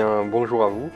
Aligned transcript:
bien, 0.00 0.24
bonjour 0.24 0.64
à 0.64 0.68
vous. 0.68 0.88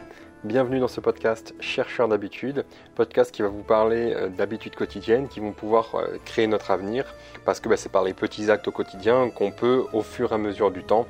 Bienvenue 0.44 0.80
dans 0.80 0.88
ce 0.88 0.98
podcast 0.98 1.54
Chercheur 1.60 2.08
d'habitude, 2.08 2.64
podcast 2.94 3.32
qui 3.32 3.42
va 3.42 3.48
vous 3.48 3.62
parler 3.62 4.14
euh, 4.14 4.30
d'habitudes 4.30 4.74
quotidiennes 4.74 5.28
qui 5.28 5.40
vont 5.40 5.52
pouvoir 5.52 5.94
euh, 5.94 6.16
créer 6.24 6.46
notre 6.46 6.70
avenir, 6.70 7.14
parce 7.44 7.60
que 7.60 7.68
bah, 7.68 7.76
c'est 7.76 7.92
par 7.92 8.02
les 8.02 8.14
petits 8.14 8.50
actes 8.50 8.66
au 8.66 8.70
quotidien 8.70 9.28
qu'on 9.28 9.50
peut, 9.50 9.84
au 9.92 10.00
fur 10.00 10.32
et 10.32 10.36
à 10.36 10.38
mesure 10.38 10.70
du 10.70 10.84
temps, 10.84 11.06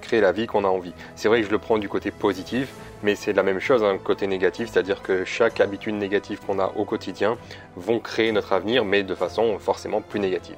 créer 0.00 0.22
la 0.22 0.32
vie 0.32 0.46
qu'on 0.46 0.64
a 0.64 0.68
envie. 0.68 0.94
C'est 1.16 1.28
vrai 1.28 1.42
que 1.42 1.46
je 1.46 1.52
le 1.52 1.58
prends 1.58 1.76
du 1.76 1.90
côté 1.90 2.10
positif, 2.10 2.72
mais 3.02 3.14
c'est 3.14 3.34
la 3.34 3.42
même 3.42 3.60
chose, 3.60 3.84
hein, 3.84 3.98
côté 4.02 4.26
négatif, 4.26 4.70
c'est-à-dire 4.72 5.02
que 5.02 5.26
chaque 5.26 5.60
habitude 5.60 5.96
négative 5.96 6.40
qu'on 6.46 6.58
a 6.58 6.72
au 6.76 6.86
quotidien 6.86 7.36
vont 7.76 7.98
créer 7.98 8.32
notre 8.32 8.54
avenir, 8.54 8.86
mais 8.86 9.02
de 9.02 9.14
façon 9.14 9.58
forcément 9.58 10.00
plus 10.00 10.18
négative. 10.18 10.56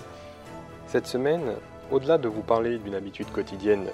Cette 0.87 1.09
semaine, 1.09 1.55
au-delà 1.91 2.17
de 2.17 2.29
vous 2.29 2.43
parler 2.43 2.79
d'une 2.79 2.95
habitude 2.95 3.33
quotidienne 3.33 3.89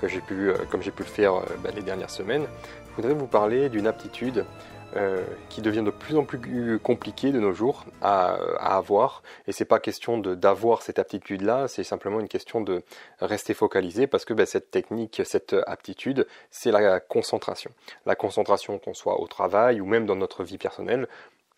que 0.00 0.08
j'ai 0.08 0.20
pu, 0.20 0.50
euh, 0.50 0.56
comme 0.70 0.82
j'ai 0.82 0.90
pu 0.90 1.02
le 1.02 1.08
faire 1.08 1.34
bah, 1.62 1.70
les 1.74 1.82
dernières 1.82 2.10
semaines, 2.10 2.46
je 2.90 2.96
voudrais 2.96 3.14
vous 3.14 3.26
parler 3.26 3.68
d'une 3.68 3.86
aptitude 3.86 4.44
euh, 4.96 5.22
qui 5.50 5.60
devient 5.60 5.82
de 5.82 5.90
plus 5.90 6.16
en 6.16 6.24
plus 6.24 6.78
compliquée 6.78 7.30
de 7.30 7.38
nos 7.38 7.52
jours 7.52 7.84
à, 8.00 8.38
avoir. 8.58 9.22
Et 9.46 9.52
c'est 9.52 9.66
pas 9.66 9.80
question 9.80 10.16
d'avoir 10.16 10.80
cette 10.80 10.98
aptitude-là, 10.98 11.68
c'est 11.68 11.84
simplement 11.84 12.20
une 12.20 12.28
question 12.28 12.62
de 12.62 12.82
rester 13.20 13.52
focalisé 13.52 14.06
parce 14.06 14.24
que 14.24 14.32
ben, 14.32 14.46
cette 14.46 14.70
technique, 14.70 15.20
cette 15.26 15.54
aptitude, 15.66 16.26
c'est 16.50 16.70
la 16.70 17.00
concentration. 17.00 17.70
La 18.06 18.14
concentration 18.14 18.78
qu'on 18.78 18.94
soit 18.94 19.20
au 19.20 19.26
travail 19.26 19.82
ou 19.82 19.84
même 19.84 20.06
dans 20.06 20.16
notre 20.16 20.42
vie 20.42 20.56
personnelle, 20.58 21.06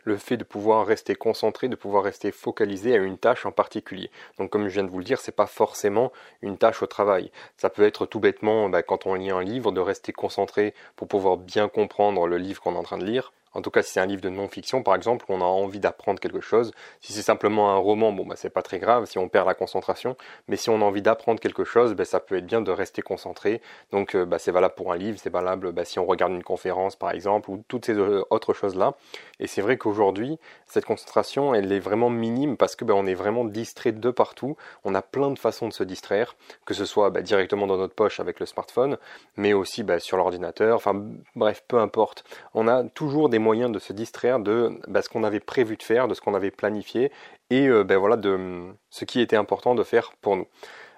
le 0.04 0.16
fait 0.16 0.36
de 0.36 0.44
pouvoir 0.44 0.86
rester 0.86 1.14
concentré, 1.14 1.68
de 1.68 1.76
pouvoir 1.76 2.04
rester 2.04 2.32
focalisé 2.32 2.94
à 2.94 2.98
une 2.98 3.18
tâche 3.18 3.46
en 3.46 3.52
particulier. 3.52 4.10
Donc 4.38 4.50
comme 4.50 4.68
je 4.68 4.74
viens 4.74 4.84
de 4.84 4.90
vous 4.90 4.98
le 4.98 5.04
dire, 5.04 5.20
c'est 5.20 5.32
pas 5.32 5.46
forcément 5.46 6.12
une 6.42 6.58
tâche 6.58 6.82
au 6.82 6.86
travail. 6.86 7.30
Ça 7.56 7.70
peut 7.70 7.84
être 7.84 8.06
tout 8.06 8.20
bêtement, 8.20 8.68
bah, 8.68 8.82
quand 8.82 9.06
on 9.06 9.14
lit 9.14 9.30
un 9.30 9.42
livre, 9.42 9.72
de 9.72 9.80
rester 9.80 10.12
concentré 10.12 10.74
pour 10.96 11.08
pouvoir 11.08 11.36
bien 11.36 11.68
comprendre 11.68 12.26
le 12.26 12.38
livre 12.38 12.60
qu'on 12.60 12.74
est 12.74 12.78
en 12.78 12.82
train 12.82 12.98
de 12.98 13.04
lire. 13.04 13.32
En 13.52 13.62
tout 13.62 13.70
cas, 13.70 13.82
si 13.82 13.92
c'est 13.92 14.00
un 14.00 14.06
livre 14.06 14.22
de 14.22 14.28
non-fiction, 14.28 14.82
par 14.82 14.94
exemple, 14.94 15.24
on 15.28 15.40
a 15.40 15.44
envie 15.44 15.80
d'apprendre 15.80 16.20
quelque 16.20 16.40
chose. 16.40 16.72
Si 17.00 17.12
c'est 17.12 17.22
simplement 17.22 17.70
un 17.70 17.76
roman, 17.76 18.12
bon, 18.12 18.26
bah, 18.26 18.36
c'est 18.36 18.50
pas 18.50 18.62
très 18.62 18.78
grave 18.78 19.06
si 19.06 19.18
on 19.18 19.28
perd 19.28 19.46
la 19.46 19.54
concentration. 19.54 20.16
Mais 20.48 20.56
si 20.56 20.70
on 20.70 20.80
a 20.80 20.84
envie 20.84 21.02
d'apprendre 21.02 21.40
quelque 21.40 21.64
chose, 21.64 21.94
bah, 21.94 22.04
ça 22.04 22.20
peut 22.20 22.36
être 22.36 22.46
bien 22.46 22.60
de 22.60 22.70
rester 22.70 23.02
concentré. 23.02 23.60
Donc, 23.90 24.14
euh, 24.14 24.24
bah, 24.24 24.38
c'est 24.38 24.52
valable 24.52 24.74
pour 24.74 24.92
un 24.92 24.96
livre, 24.96 25.18
c'est 25.20 25.32
valable 25.32 25.72
bah, 25.72 25.84
si 25.84 25.98
on 25.98 26.06
regarde 26.06 26.32
une 26.32 26.44
conférence, 26.44 26.96
par 26.96 27.10
exemple, 27.10 27.50
ou 27.50 27.64
toutes 27.66 27.86
ces 27.86 27.94
euh, 27.94 28.22
autres 28.30 28.54
choses-là. 28.54 28.94
Et 29.40 29.46
c'est 29.46 29.62
vrai 29.62 29.78
qu'aujourd'hui, 29.78 30.38
cette 30.66 30.84
concentration, 30.84 31.54
elle 31.54 31.72
est 31.72 31.80
vraiment 31.80 32.10
minime 32.10 32.56
parce 32.56 32.76
que 32.76 32.84
on 32.92 33.06
est 33.06 33.14
vraiment 33.14 33.44
distrait 33.44 33.92
de 33.92 34.10
partout. 34.10 34.56
On 34.84 34.94
a 34.94 35.02
plein 35.02 35.30
de 35.30 35.38
façons 35.38 35.68
de 35.68 35.72
se 35.72 35.84
distraire, 35.84 36.36
que 36.64 36.74
ce 36.74 36.84
soit 36.84 37.10
directement 37.22 37.66
dans 37.66 37.76
notre 37.76 37.94
poche 37.94 38.20
avec 38.20 38.40
le 38.40 38.46
smartphone, 38.46 38.98
mais 39.36 39.52
aussi 39.52 39.84
sur 39.98 40.16
l'ordinateur. 40.16 40.76
Enfin, 40.76 41.04
bref, 41.36 41.64
peu 41.66 41.78
importe. 41.78 42.24
On 42.54 42.68
a 42.68 42.84
toujours 42.84 43.28
des 43.28 43.38
moyens 43.40 43.72
de 43.72 43.78
se 43.78 43.92
distraire 43.92 44.38
de 44.38 44.80
ce 45.02 45.08
qu'on 45.08 45.24
avait 45.24 45.40
prévu 45.40 45.76
de 45.76 45.82
faire, 45.82 46.06
de 46.08 46.14
ce 46.14 46.20
qu'on 46.20 46.34
avait 46.34 46.50
planifié, 46.50 47.10
et 47.50 47.66
euh, 47.66 47.84
voilà 47.96 48.16
de 48.16 48.68
ce 48.90 49.04
qui 49.04 49.20
était 49.20 49.36
important 49.36 49.74
de 49.74 49.82
faire 49.82 50.12
pour 50.20 50.36
nous. 50.36 50.46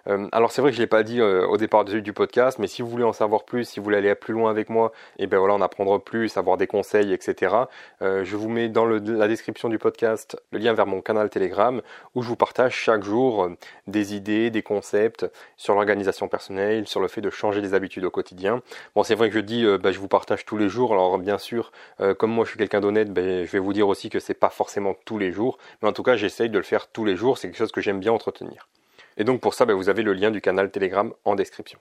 Euh, 0.09 0.29
alors 0.33 0.51
c'est 0.53 0.61
vrai 0.63 0.71
que 0.71 0.77
je 0.77 0.81
l'ai 0.81 0.87
pas 0.87 1.03
dit 1.03 1.21
euh, 1.21 1.47
au 1.47 1.57
départ 1.57 1.85
du, 1.85 2.13
podcast, 2.13 2.59
mais 2.59 2.67
si 2.67 2.83
vous 2.83 2.89
voulez 2.89 3.05
en 3.05 3.13
savoir 3.13 3.45
plus, 3.45 3.65
si 3.65 3.81
vous 3.81 3.85
voulez 3.85 3.99
aller 3.99 4.15
plus 4.15 4.35
loin 4.35 4.51
avec 4.51 4.69
moi, 4.69 4.93
et 5.19 5.25
eh 5.25 5.27
ben 5.27 5.39
voilà, 5.39 5.55
en 5.55 5.61
apprendre 5.61 5.99
plus, 6.01 6.37
avoir 6.37 6.57
des 6.57 6.67
conseils, 6.67 7.13
etc. 7.13 7.55
Euh, 8.03 8.25
je 8.25 8.37
vous 8.37 8.49
mets 8.49 8.69
dans 8.69 8.85
la 8.85 9.29
description 9.29 9.69
du 9.69 9.79
podcast 9.79 10.37
le 10.51 10.59
lien 10.59 10.73
vers 10.75 10.87
mon 10.87 11.01
canal 11.01 11.31
Telegram 11.31 11.81
où 12.15 12.23
je 12.23 12.29
vous 12.29 12.37
partage 12.37 12.75
chaque 12.75 13.03
jour 13.03 13.49
des 13.87 14.15
idées, 14.15 14.51
des 14.51 14.63
concepts 14.63 15.27
sur 15.57 15.75
l'organisation 15.75 16.29
personnelle, 16.29 16.87
sur 16.87 17.01
le 17.01 17.09
fait 17.09 17.21
de 17.21 17.31
changer 17.31 17.61
des 17.61 17.75
habitudes 17.75 18.05
au 18.05 18.11
quotidien. 18.11 18.63
Bon, 18.95 19.03
c'est 19.03 19.15
vrai 19.15 19.29
que 19.29 19.35
je 19.35 19.41
dis, 19.41 19.65
ben, 19.79 19.93
je 19.93 19.99
vous 19.99 20.09
partage 20.09 20.45
tous 20.45 20.57
les 20.57 20.69
jours. 20.69 20.93
Alors 20.93 21.19
bien 21.19 21.39
sûr, 21.39 21.73
comme 22.19 22.33
moi 22.33 22.45
je 22.45 22.51
suis 22.51 22.59
quelqu'un 22.59 22.81
d'honnête, 22.81 23.13
ben, 23.13 23.47
je 23.47 23.53
vais 23.53 23.59
vous 23.59 23.73
dire 23.73 23.89
aussi 23.89 24.11
que 24.11 24.19
c'est 24.21 24.35
pas 24.35 24.51
forcément 24.51 24.95
tous 25.05 25.19
les 25.19 25.33
jours, 25.33 25.59
mais 25.83 25.89
en 25.89 25.93
tout 25.93 26.03
cas 26.03 26.17
j'essaye 26.17 26.51
de 26.51 26.59
le 26.59 26.65
faire 26.65 26.89
tous 26.89 27.05
les 27.05 27.17
jours. 27.17 27.39
C'est 27.39 27.49
quelque 27.49 27.59
chose 27.59 27.73
que 27.73 27.81
j'aime 27.81 28.01
bien 28.01 28.13
entretenir. 28.13 28.69
Et 29.17 29.25
donc 29.25 29.41
pour 29.41 29.55
ça, 29.55 29.67
ben, 29.67 29.75
vous 29.75 29.89
avez 29.89 30.03
le 30.03 30.13
lien 30.13 30.31
du 30.31 30.41
canal 30.41 30.71
Telegram 30.71 31.13
en 31.25 31.35
description. 31.35 31.79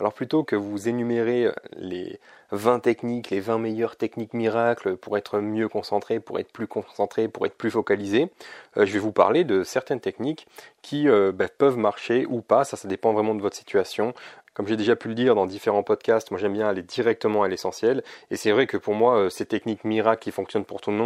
Alors 0.00 0.14
plutôt 0.14 0.44
que 0.44 0.56
vous 0.56 0.88
énumérer 0.88 1.44
euh, 1.44 1.52
les 1.76 2.20
20 2.52 2.80
techniques, 2.80 3.28
les 3.28 3.40
20 3.40 3.58
meilleures 3.58 3.96
techniques 3.96 4.32
miracles 4.32 4.96
pour 4.96 5.18
être 5.18 5.40
mieux 5.40 5.68
concentré, 5.68 6.20
pour 6.20 6.38
être 6.38 6.50
plus 6.52 6.66
concentré, 6.66 7.28
pour 7.28 7.44
être 7.44 7.56
plus 7.56 7.70
focalisé, 7.70 8.30
euh, 8.78 8.86
je 8.86 8.92
vais 8.94 8.98
vous 8.98 9.12
parler 9.12 9.44
de 9.44 9.62
certaines 9.62 10.00
techniques 10.00 10.46
qui 10.80 11.06
euh, 11.06 11.32
ben, 11.32 11.50
peuvent 11.58 11.76
marcher 11.76 12.24
ou 12.30 12.40
pas, 12.40 12.64
ça 12.64 12.78
ça 12.78 12.88
dépend 12.88 13.12
vraiment 13.12 13.34
de 13.34 13.42
votre 13.42 13.56
situation, 13.56 14.14
comme 14.54 14.66
j'ai 14.66 14.76
déjà 14.76 14.96
pu 14.96 15.08
le 15.08 15.14
dire 15.14 15.34
dans 15.34 15.46
différents 15.46 15.82
podcasts, 15.82 16.30
moi 16.30 16.40
j'aime 16.40 16.52
bien 16.52 16.68
aller 16.68 16.82
directement 16.82 17.42
à 17.42 17.48
l'essentiel. 17.48 18.02
Et 18.30 18.36
c'est 18.36 18.50
vrai 18.50 18.66
que 18.66 18.76
pour 18.76 18.94
moi, 18.94 19.16
euh, 19.16 19.30
ces 19.30 19.46
techniques 19.46 19.84
miracles 19.84 20.22
qui 20.22 20.32
fonctionnent 20.32 20.64
pour 20.64 20.80
tout 20.80 20.90
le 20.90 20.96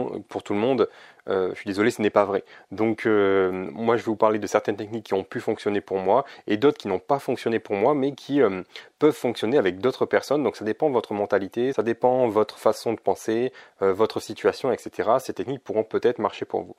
monde, 0.58 0.88
euh, 1.28 1.50
je 1.50 1.56
suis 1.56 1.68
désolé, 1.68 1.90
ce 1.90 2.00
n'est 2.02 2.10
pas 2.10 2.24
vrai. 2.24 2.44
Donc 2.70 3.06
euh, 3.06 3.68
moi 3.72 3.96
je 3.96 4.02
vais 4.02 4.06
vous 4.06 4.16
parler 4.16 4.38
de 4.38 4.46
certaines 4.46 4.76
techniques 4.76 5.06
qui 5.06 5.14
ont 5.14 5.24
pu 5.24 5.40
fonctionner 5.40 5.80
pour 5.80 5.98
moi 5.98 6.24
et 6.46 6.56
d'autres 6.56 6.78
qui 6.78 6.88
n'ont 6.88 6.98
pas 6.98 7.18
fonctionné 7.18 7.58
pour 7.58 7.76
moi, 7.76 7.94
mais 7.94 8.12
qui 8.14 8.40
peuvent 8.98 9.12
fonctionner 9.12 9.58
avec 9.58 9.78
d'autres 9.78 10.06
personnes. 10.06 10.42
Donc 10.42 10.56
ça 10.56 10.64
dépend 10.64 10.88
de 10.88 10.94
votre 10.94 11.12
mentalité, 11.14 11.72
ça 11.72 11.82
dépend 11.82 12.26
de 12.26 12.32
votre 12.32 12.58
façon 12.58 12.92
de 12.92 13.00
penser, 13.00 13.52
votre 13.80 14.20
situation, 14.20 14.72
etc. 14.72 15.10
Ces 15.20 15.34
techniques 15.34 15.62
pourront 15.62 15.84
peut-être 15.84 16.18
marcher 16.18 16.44
pour 16.44 16.62
vous. 16.62 16.76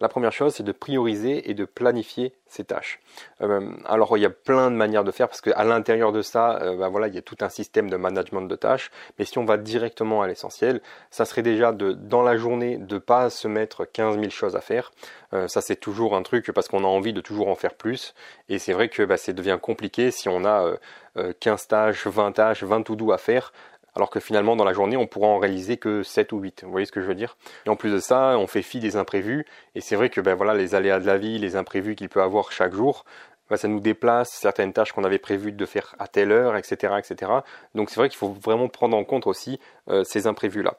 La 0.00 0.08
première 0.08 0.32
chose, 0.32 0.54
c'est 0.54 0.64
de 0.64 0.72
prioriser 0.72 1.48
et 1.48 1.54
de 1.54 1.64
planifier 1.64 2.32
ses 2.48 2.64
tâches. 2.64 3.00
Euh, 3.42 3.70
alors, 3.84 4.16
il 4.18 4.22
y 4.22 4.26
a 4.26 4.30
plein 4.30 4.70
de 4.70 4.76
manières 4.76 5.04
de 5.04 5.12
faire 5.12 5.28
parce 5.28 5.40
qu'à 5.40 5.62
l'intérieur 5.62 6.10
de 6.10 6.20
ça, 6.20 6.58
euh, 6.62 6.76
ben 6.76 6.88
voilà, 6.88 7.06
il 7.06 7.14
y 7.14 7.18
a 7.18 7.22
tout 7.22 7.36
un 7.40 7.48
système 7.48 7.88
de 7.88 7.96
management 7.96 8.42
de 8.42 8.56
tâches. 8.56 8.90
Mais 9.18 9.24
si 9.24 9.38
on 9.38 9.44
va 9.44 9.56
directement 9.56 10.20
à 10.22 10.26
l'essentiel, 10.26 10.80
ça 11.10 11.24
serait 11.24 11.42
déjà 11.42 11.72
de, 11.72 11.92
dans 11.92 12.22
la 12.22 12.36
journée, 12.36 12.76
de 12.76 12.98
pas 12.98 13.30
se 13.30 13.46
mettre 13.46 13.84
15 13.84 14.18
000 14.18 14.30
choses 14.30 14.56
à 14.56 14.60
faire. 14.60 14.90
Euh, 15.32 15.46
ça, 15.46 15.60
c'est 15.60 15.76
toujours 15.76 16.16
un 16.16 16.22
truc 16.22 16.50
parce 16.52 16.66
qu'on 16.66 16.82
a 16.82 16.88
envie 16.88 17.12
de 17.12 17.20
toujours 17.20 17.48
en 17.48 17.54
faire 17.54 17.74
plus. 17.74 18.14
Et 18.48 18.58
c'est 18.58 18.72
vrai 18.72 18.88
que 18.88 19.04
ben, 19.04 19.16
ça 19.16 19.32
devient 19.32 19.58
compliqué 19.62 20.10
si 20.10 20.28
on 20.28 20.44
a 20.44 20.74
15 21.38 21.68
tâches, 21.68 22.06
20 22.08 22.32
tâches, 22.32 22.64
20 22.64 22.82
tout 22.82 22.96
doux 22.96 23.12
à 23.12 23.18
faire 23.18 23.52
alors 23.94 24.10
que 24.10 24.20
finalement 24.20 24.56
dans 24.56 24.64
la 24.64 24.72
journée 24.72 24.96
on 24.96 25.06
pourra 25.06 25.28
en 25.28 25.38
réaliser 25.38 25.76
que 25.76 26.02
7 26.02 26.32
ou 26.32 26.38
8. 26.38 26.64
Vous 26.64 26.70
voyez 26.70 26.86
ce 26.86 26.92
que 26.92 27.00
je 27.00 27.06
veux 27.06 27.14
dire? 27.14 27.36
Et 27.66 27.70
en 27.70 27.76
plus 27.76 27.92
de 27.92 27.98
ça, 27.98 28.36
on 28.38 28.46
fait 28.46 28.62
fi 28.62 28.80
des 28.80 28.96
imprévus, 28.96 29.46
et 29.74 29.80
c'est 29.80 29.96
vrai 29.96 30.10
que 30.10 30.20
ben 30.20 30.34
voilà, 30.34 30.54
les 30.54 30.74
aléas 30.74 31.00
de 31.00 31.06
la 31.06 31.18
vie, 31.18 31.38
les 31.38 31.56
imprévus 31.56 31.94
qu'il 31.94 32.08
peut 32.08 32.22
avoir 32.22 32.52
chaque 32.52 32.74
jour, 32.74 33.04
ben, 33.50 33.56
ça 33.56 33.68
nous 33.68 33.80
déplace 33.80 34.30
certaines 34.30 34.72
tâches 34.72 34.92
qu'on 34.92 35.04
avait 35.04 35.18
prévues 35.18 35.52
de 35.52 35.66
faire 35.66 35.94
à 35.98 36.08
telle 36.08 36.32
heure, 36.32 36.56
etc. 36.56 36.94
etc. 36.98 37.30
Donc 37.74 37.90
c'est 37.90 37.96
vrai 37.96 38.08
qu'il 38.08 38.18
faut 38.18 38.32
vraiment 38.32 38.68
prendre 38.68 38.96
en 38.96 39.04
compte 39.04 39.26
aussi 39.26 39.60
euh, 39.90 40.02
ces 40.04 40.26
imprévus-là. 40.26 40.76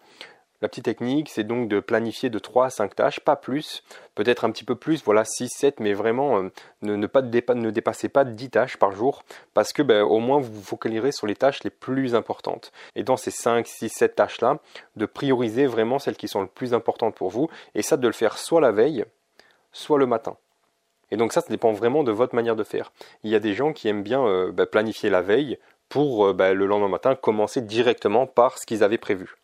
La 0.62 0.70
petite 0.70 0.86
technique, 0.86 1.30
c'est 1.30 1.44
donc 1.44 1.68
de 1.68 1.80
planifier 1.80 2.30
de 2.30 2.40
3 2.40 2.68
à 2.68 2.70
5 2.70 2.96
tâches, 2.96 3.20
pas 3.20 3.36
plus, 3.36 3.84
peut-être 4.16 4.46
un 4.46 4.52
petit 4.52 4.64
peu 4.64 4.76
plus, 4.76 5.04
voilà 5.04 5.26
6, 5.26 5.50
7, 5.50 5.80
mais 5.82 5.94
vraiment 5.94 6.40
euh, 6.40 6.50
ne, 6.82 7.08
pas 7.08 7.22
ne 7.22 7.72
dépassez 7.72 8.08
pas 8.08 8.24
10 8.24 8.50
tâches 8.52 8.78
par 8.78 8.92
jour, 8.94 9.24
parce 9.54 9.74
que 9.74 9.82
ben, 9.82 10.04
au 10.04 10.20
moins 10.20 10.40
vous 10.40 10.54
vous 10.54 10.62
focaliserez 10.62 11.12
sur 11.12 11.28
les 11.28 11.36
tâches 11.36 11.64
les 11.64 11.70
plus 11.70 12.16
importantes. 12.16 12.72
Et 12.96 13.04
dans 13.04 13.18
ces 13.18 13.32
5, 13.32 13.68
6, 13.68 13.90
7 13.90 14.16
tâches-là, 14.16 14.60
de 14.96 15.06
prioriser 15.06 15.66
vraiment 15.66 16.00
celles 16.00 16.16
qui 16.16 16.30
sont 16.30 16.42
les 16.44 16.48
plus 16.48 16.74
importantes 16.74 17.16
pour 17.16 17.30
vous, 17.30 17.50
et 17.76 17.82
ça 17.82 17.98
de 17.98 18.08
le 18.08 18.14
faire 18.14 18.38
soit 18.38 18.62
la 18.62 18.72
veille, 18.72 19.04
soit 19.74 20.00
le 20.00 20.06
matin. 20.06 20.38
Et 21.12 21.18
donc 21.18 21.34
ça, 21.34 21.42
ça 21.42 21.48
dépend 21.50 21.74
vraiment 21.74 22.04
de 22.04 22.12
votre 22.12 22.34
manière 22.34 22.56
de 22.56 22.64
faire. 22.64 22.92
Il 23.24 23.30
y 23.32 23.36
a 23.36 23.40
des 23.40 23.54
gens 23.54 23.74
qui 23.74 23.88
aiment 23.88 24.04
bien 24.04 24.26
euh, 24.26 24.52
ben, 24.52 24.66
planifier 24.66 25.10
la 25.10 25.22
veille 25.22 25.58
pour 25.90 26.28
euh, 26.28 26.34
ben, 26.34 26.54
le 26.54 26.66
lendemain 26.66 26.90
matin 26.90 27.16
commencer 27.16 27.62
directement 27.62 28.26
par 28.26 28.58
ce 28.58 28.66
qu'ils 28.66 28.84
avaient 28.84 28.98
prévu. 28.98 29.36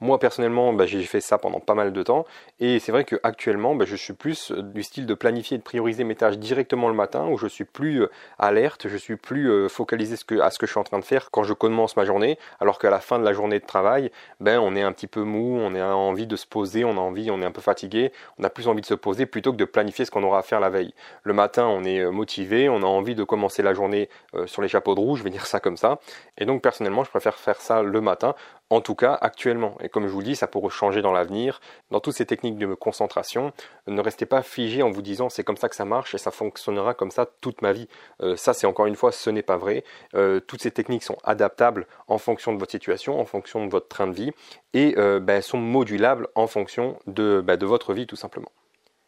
Moi 0.00 0.18
personnellement, 0.18 0.72
bah, 0.72 0.86
j'ai 0.86 1.02
fait 1.04 1.20
ça 1.20 1.38
pendant 1.38 1.60
pas 1.60 1.74
mal 1.74 1.92
de 1.92 2.02
temps 2.02 2.26
et 2.58 2.80
c'est 2.80 2.90
vrai 2.90 3.04
qu'actuellement, 3.04 3.76
bah, 3.76 3.84
je 3.86 3.94
suis 3.94 4.12
plus 4.12 4.50
euh, 4.50 4.60
du 4.60 4.82
style 4.82 5.06
de 5.06 5.14
planifier 5.14 5.54
et 5.54 5.58
de 5.58 5.62
prioriser 5.62 6.02
mes 6.02 6.16
tâches 6.16 6.36
directement 6.36 6.88
le 6.88 6.94
matin 6.94 7.28
où 7.28 7.38
je 7.38 7.46
suis 7.46 7.64
plus 7.64 8.02
euh, 8.02 8.10
alerte, 8.40 8.88
je 8.88 8.96
suis 8.96 9.14
plus 9.14 9.48
euh, 9.48 9.68
focalisé 9.68 10.16
à 10.42 10.50
ce 10.50 10.58
que 10.58 10.66
je 10.66 10.72
suis 10.72 10.80
en 10.80 10.84
train 10.84 10.98
de 10.98 11.04
faire 11.04 11.30
quand 11.30 11.44
je 11.44 11.52
commence 11.52 11.96
ma 11.96 12.04
journée, 12.04 12.38
alors 12.58 12.80
qu'à 12.80 12.90
la 12.90 12.98
fin 12.98 13.20
de 13.20 13.24
la 13.24 13.32
journée 13.32 13.60
de 13.60 13.66
travail, 13.66 14.10
ben 14.40 14.58
on 14.58 14.74
est 14.74 14.82
un 14.82 14.90
petit 14.90 15.06
peu 15.06 15.22
mou, 15.22 15.58
on 15.60 15.76
a 15.76 15.94
envie 15.94 16.26
de 16.26 16.34
se 16.34 16.46
poser, 16.46 16.84
on 16.84 16.96
a 16.96 17.00
envie, 17.00 17.30
on 17.30 17.40
est 17.40 17.46
un 17.46 17.52
peu 17.52 17.62
fatigué, 17.62 18.10
on 18.38 18.42
a 18.42 18.50
plus 18.50 18.66
envie 18.66 18.80
de 18.80 18.86
se 18.86 18.94
poser 18.94 19.26
plutôt 19.26 19.52
que 19.52 19.58
de 19.58 19.64
planifier 19.64 20.04
ce 20.04 20.10
qu'on 20.10 20.24
aura 20.24 20.40
à 20.40 20.42
faire 20.42 20.58
la 20.58 20.70
veille. 20.70 20.92
Le 21.22 21.34
matin, 21.34 21.66
on 21.68 21.84
est 21.84 22.04
motivé, 22.10 22.68
on 22.68 22.82
a 22.82 22.86
envie 22.86 23.14
de 23.14 23.22
commencer 23.22 23.62
la 23.62 23.74
journée 23.74 24.08
sur 24.46 24.60
les 24.60 24.68
chapeaux 24.68 24.96
de 24.96 25.00
roue, 25.00 25.14
je 25.14 25.22
vais 25.22 25.30
dire 25.30 25.46
ça 25.46 25.60
comme 25.60 25.76
ça. 25.76 26.00
Et 26.36 26.46
donc 26.46 26.62
personnellement, 26.62 27.04
je 27.04 27.10
préfère 27.10 27.36
faire 27.36 27.60
ça 27.60 27.82
le 27.82 28.00
matin 28.00 28.34
en 28.70 28.80
tout 28.80 28.94
cas 28.94 29.16
actuellement. 29.20 29.76
Et 29.80 29.88
comme 29.88 30.06
je 30.06 30.12
vous 30.12 30.22
dis, 30.22 30.36
ça 30.36 30.46
pourrait 30.46 30.70
changer 30.70 31.02
dans 31.02 31.12
l'avenir. 31.12 31.60
Dans 31.90 32.00
toutes 32.00 32.14
ces 32.14 32.26
techniques 32.26 32.58
de 32.58 32.74
concentration, 32.74 33.52
ne 33.86 34.00
restez 34.00 34.26
pas 34.26 34.42
figé 34.42 34.82
en 34.82 34.90
vous 34.90 35.02
disant 35.02 35.28
c'est 35.28 35.44
comme 35.44 35.56
ça 35.56 35.68
que 35.68 35.76
ça 35.76 35.84
marche 35.84 36.14
et 36.14 36.18
ça 36.18 36.30
fonctionnera 36.30 36.94
comme 36.94 37.10
ça 37.10 37.26
toute 37.40 37.62
ma 37.62 37.72
vie. 37.72 37.88
Euh, 38.22 38.36
ça, 38.36 38.54
c'est 38.54 38.66
encore 38.66 38.86
une 38.86 38.96
fois, 38.96 39.12
ce 39.12 39.30
n'est 39.30 39.42
pas 39.42 39.56
vrai. 39.56 39.84
Euh, 40.14 40.40
toutes 40.40 40.62
ces 40.62 40.70
techniques 40.70 41.02
sont 41.02 41.18
adaptables 41.24 41.86
en 42.08 42.18
fonction 42.18 42.52
de 42.52 42.58
votre 42.58 42.72
situation, 42.72 43.20
en 43.20 43.24
fonction 43.24 43.64
de 43.66 43.70
votre 43.70 43.88
train 43.88 44.06
de 44.06 44.14
vie 44.14 44.32
et 44.72 44.94
euh, 44.98 45.20
ben, 45.20 45.40
sont 45.40 45.58
modulables 45.58 46.28
en 46.34 46.46
fonction 46.46 46.98
de, 47.06 47.42
ben, 47.44 47.56
de 47.56 47.66
votre 47.66 47.94
vie 47.94 48.06
tout 48.06 48.16
simplement. 48.16 48.50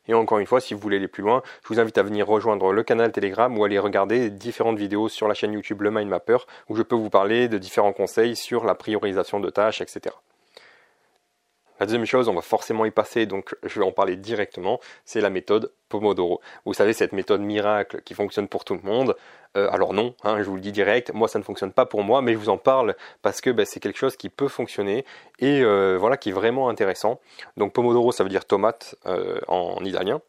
Et 0.08 0.14
encore 0.14 0.38
une 0.38 0.46
fois, 0.46 0.60
si 0.60 0.74
vous 0.74 0.80
voulez 0.80 0.96
aller 0.96 1.08
plus 1.08 1.22
loin, 1.22 1.42
je 1.62 1.68
vous 1.68 1.80
invite 1.80 1.98
à 1.98 2.02
venir 2.02 2.26
rejoindre 2.26 2.72
le 2.72 2.82
canal 2.82 3.12
Telegram 3.12 3.56
ou 3.56 3.64
aller 3.64 3.78
regarder 3.78 4.30
différentes 4.30 4.78
vidéos 4.78 5.08
sur 5.08 5.28
la 5.28 5.34
chaîne 5.34 5.52
YouTube 5.52 5.82
Le 5.82 5.90
Mind 5.90 6.08
Mapper 6.08 6.38
où 6.68 6.76
je 6.76 6.82
peux 6.82 6.96
vous 6.96 7.10
parler 7.10 7.48
de 7.48 7.58
différents 7.58 7.92
conseils 7.92 8.36
sur 8.36 8.64
la 8.64 8.74
priorisation 8.74 9.40
de 9.40 9.50
tâches, 9.50 9.80
etc. 9.80 10.14
La 11.78 11.86
deuxième 11.86 12.06
chose, 12.06 12.28
on 12.28 12.34
va 12.34 12.40
forcément 12.40 12.84
y 12.84 12.90
passer, 12.90 13.26
donc 13.26 13.54
je 13.62 13.80
vais 13.80 13.86
en 13.86 13.92
parler 13.92 14.16
directement, 14.16 14.80
c'est 15.04 15.20
la 15.20 15.30
méthode 15.30 15.72
Pomodoro. 15.88 16.40
Vous 16.64 16.74
savez, 16.74 16.92
cette 16.92 17.12
méthode 17.12 17.40
miracle 17.40 18.02
qui 18.02 18.14
fonctionne 18.14 18.48
pour 18.48 18.64
tout 18.64 18.74
le 18.74 18.80
monde. 18.80 19.14
Euh, 19.56 19.68
alors 19.70 19.92
non, 19.92 20.14
hein, 20.24 20.38
je 20.38 20.44
vous 20.44 20.56
le 20.56 20.60
dis 20.60 20.72
direct, 20.72 21.12
moi 21.14 21.28
ça 21.28 21.38
ne 21.38 21.44
fonctionne 21.44 21.72
pas 21.72 21.86
pour 21.86 22.02
moi, 22.02 22.20
mais 22.22 22.32
je 22.32 22.38
vous 22.38 22.48
en 22.48 22.58
parle 22.58 22.94
parce 23.22 23.40
que 23.40 23.50
ben, 23.50 23.64
c'est 23.64 23.80
quelque 23.80 23.98
chose 23.98 24.16
qui 24.16 24.28
peut 24.28 24.48
fonctionner 24.48 25.04
et 25.38 25.62
euh, 25.62 25.96
voilà 25.98 26.16
qui 26.16 26.30
est 26.30 26.32
vraiment 26.32 26.68
intéressant. 26.68 27.20
Donc 27.56 27.72
Pomodoro, 27.72 28.12
ça 28.12 28.22
veut 28.22 28.30
dire 28.30 28.44
tomate 28.44 28.96
euh, 29.06 29.38
en 29.48 29.82
italien. 29.84 30.20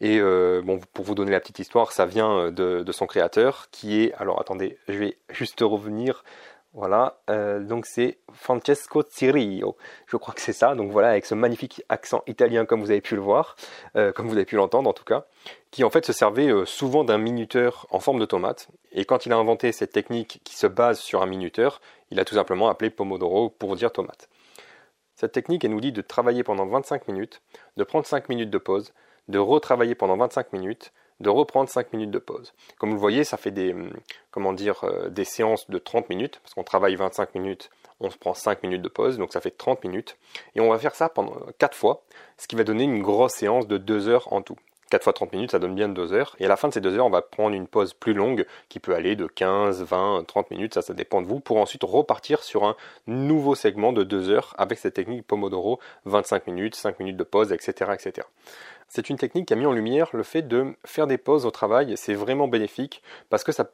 Et 0.00 0.20
bon, 0.20 0.78
pour 0.92 1.04
vous 1.04 1.14
donner 1.14 1.32
la 1.32 1.40
petite 1.40 1.58
histoire, 1.58 1.90
ça 1.92 2.04
vient 2.04 2.50
de, 2.52 2.82
de 2.82 2.92
son 2.92 3.06
créateur 3.06 3.68
qui 3.70 4.04
est, 4.04 4.12
alors 4.14 4.38
attendez, 4.40 4.76
je 4.86 4.98
vais 4.98 5.16
juste 5.30 5.60
revenir 5.62 6.24
voilà, 6.74 7.20
euh, 7.30 7.60
donc 7.60 7.86
c'est 7.86 8.18
Francesco 8.32 9.04
Cirio, 9.08 9.76
je 10.08 10.16
crois 10.16 10.34
que 10.34 10.40
c'est 10.40 10.52
ça. 10.52 10.74
Donc 10.74 10.90
voilà, 10.90 11.10
avec 11.10 11.24
ce 11.24 11.36
magnifique 11.36 11.84
accent 11.88 12.24
italien 12.26 12.66
comme 12.66 12.80
vous 12.80 12.90
avez 12.90 13.00
pu 13.00 13.14
le 13.14 13.20
voir, 13.20 13.54
euh, 13.96 14.10
comme 14.10 14.26
vous 14.26 14.34
avez 14.34 14.44
pu 14.44 14.56
l'entendre 14.56 14.90
en 14.90 14.92
tout 14.92 15.04
cas, 15.04 15.24
qui 15.70 15.84
en 15.84 15.90
fait 15.90 16.04
se 16.04 16.12
servait 16.12 16.48
euh, 16.48 16.64
souvent 16.64 17.04
d'un 17.04 17.16
minuteur 17.16 17.86
en 17.90 18.00
forme 18.00 18.18
de 18.18 18.24
tomate. 18.24 18.66
Et 18.90 19.04
quand 19.04 19.24
il 19.24 19.32
a 19.32 19.36
inventé 19.36 19.70
cette 19.70 19.92
technique 19.92 20.40
qui 20.42 20.56
se 20.56 20.66
base 20.66 20.98
sur 20.98 21.22
un 21.22 21.26
minuteur, 21.26 21.80
il 22.10 22.18
a 22.18 22.24
tout 22.24 22.34
simplement 22.34 22.68
appelé 22.68 22.90
Pomodoro 22.90 23.50
pour 23.50 23.76
dire 23.76 23.92
tomate. 23.92 24.28
Cette 25.14 25.30
technique, 25.30 25.64
elle 25.64 25.70
nous 25.70 25.80
dit 25.80 25.92
de 25.92 26.02
travailler 26.02 26.42
pendant 26.42 26.66
25 26.66 27.06
minutes, 27.06 27.40
de 27.76 27.84
prendre 27.84 28.04
5 28.04 28.28
minutes 28.28 28.50
de 28.50 28.58
pause, 28.58 28.92
de 29.28 29.38
retravailler 29.38 29.94
pendant 29.94 30.16
25 30.16 30.52
minutes, 30.52 30.92
de 31.20 31.28
reprendre 31.28 31.68
5 31.68 31.92
minutes 31.92 32.10
de 32.10 32.18
pause. 32.18 32.52
Comme 32.78 32.90
vous 32.90 32.96
le 32.96 33.00
voyez, 33.00 33.24
ça 33.24 33.36
fait 33.36 33.50
des, 33.50 33.72
hum, 33.72 33.92
comment 34.30 34.52
dire, 34.52 34.84
euh, 34.84 35.08
des 35.08 35.24
séances 35.24 35.70
de 35.70 35.78
30 35.78 36.08
minutes, 36.08 36.40
parce 36.42 36.54
qu'on 36.54 36.64
travaille 36.64 36.96
25 36.96 37.34
minutes, 37.34 37.70
on 38.00 38.10
se 38.10 38.18
prend 38.18 38.34
5 38.34 38.62
minutes 38.62 38.82
de 38.82 38.88
pause, 38.88 39.18
donc 39.18 39.32
ça 39.32 39.40
fait 39.40 39.56
30 39.56 39.84
minutes. 39.84 40.16
Et 40.54 40.60
on 40.60 40.70
va 40.70 40.78
faire 40.78 40.94
ça 40.94 41.08
pendant 41.08 41.36
4 41.58 41.76
fois, 41.76 42.02
ce 42.36 42.46
qui 42.46 42.56
va 42.56 42.64
donner 42.64 42.84
une 42.84 43.02
grosse 43.02 43.34
séance 43.34 43.66
de 43.66 43.78
2 43.78 44.08
heures 44.08 44.32
en 44.32 44.42
tout. 44.42 44.56
4 44.90 45.02
fois 45.02 45.12
30 45.12 45.32
minutes, 45.32 45.50
ça 45.50 45.58
donne 45.58 45.74
bien 45.74 45.88
2 45.88 46.12
heures. 46.12 46.36
Et 46.38 46.44
à 46.44 46.48
la 46.48 46.56
fin 46.56 46.68
de 46.68 46.74
ces 46.74 46.80
2 46.80 46.98
heures, 46.98 47.06
on 47.06 47.10
va 47.10 47.22
prendre 47.22 47.56
une 47.56 47.66
pause 47.66 47.94
plus 47.94 48.12
longue 48.12 48.46
qui 48.68 48.80
peut 48.80 48.94
aller 48.94 49.16
de 49.16 49.26
15, 49.26 49.82
20, 49.82 50.24
30 50.26 50.50
minutes, 50.50 50.74
ça, 50.74 50.82
ça 50.82 50.94
dépend 50.94 51.22
de 51.22 51.26
vous, 51.26 51.40
pour 51.40 51.56
ensuite 51.56 51.82
repartir 51.84 52.42
sur 52.42 52.64
un 52.64 52.76
nouveau 53.06 53.54
segment 53.54 53.92
de 53.92 54.02
2 54.04 54.30
heures 54.30 54.54
avec 54.58 54.78
cette 54.78 54.94
technique 54.94 55.26
Pomodoro, 55.26 55.80
25 56.04 56.46
minutes, 56.46 56.74
5 56.74 57.00
minutes 57.00 57.16
de 57.16 57.24
pause, 57.24 57.52
etc. 57.52 57.92
etc. 57.92 58.26
C'est 58.88 59.10
une 59.10 59.16
technique 59.16 59.48
qui 59.48 59.52
a 59.54 59.56
mis 59.56 59.66
en 59.66 59.72
lumière 59.72 60.08
le 60.12 60.22
fait 60.22 60.42
de 60.42 60.74
faire 60.84 61.06
des 61.06 61.18
pauses 61.18 61.46
au 61.46 61.50
travail. 61.50 61.94
C'est 61.96 62.14
vraiment 62.14 62.48
bénéfique 62.48 63.02
parce 63.30 63.44
que 63.44 63.52
ça, 63.52 63.64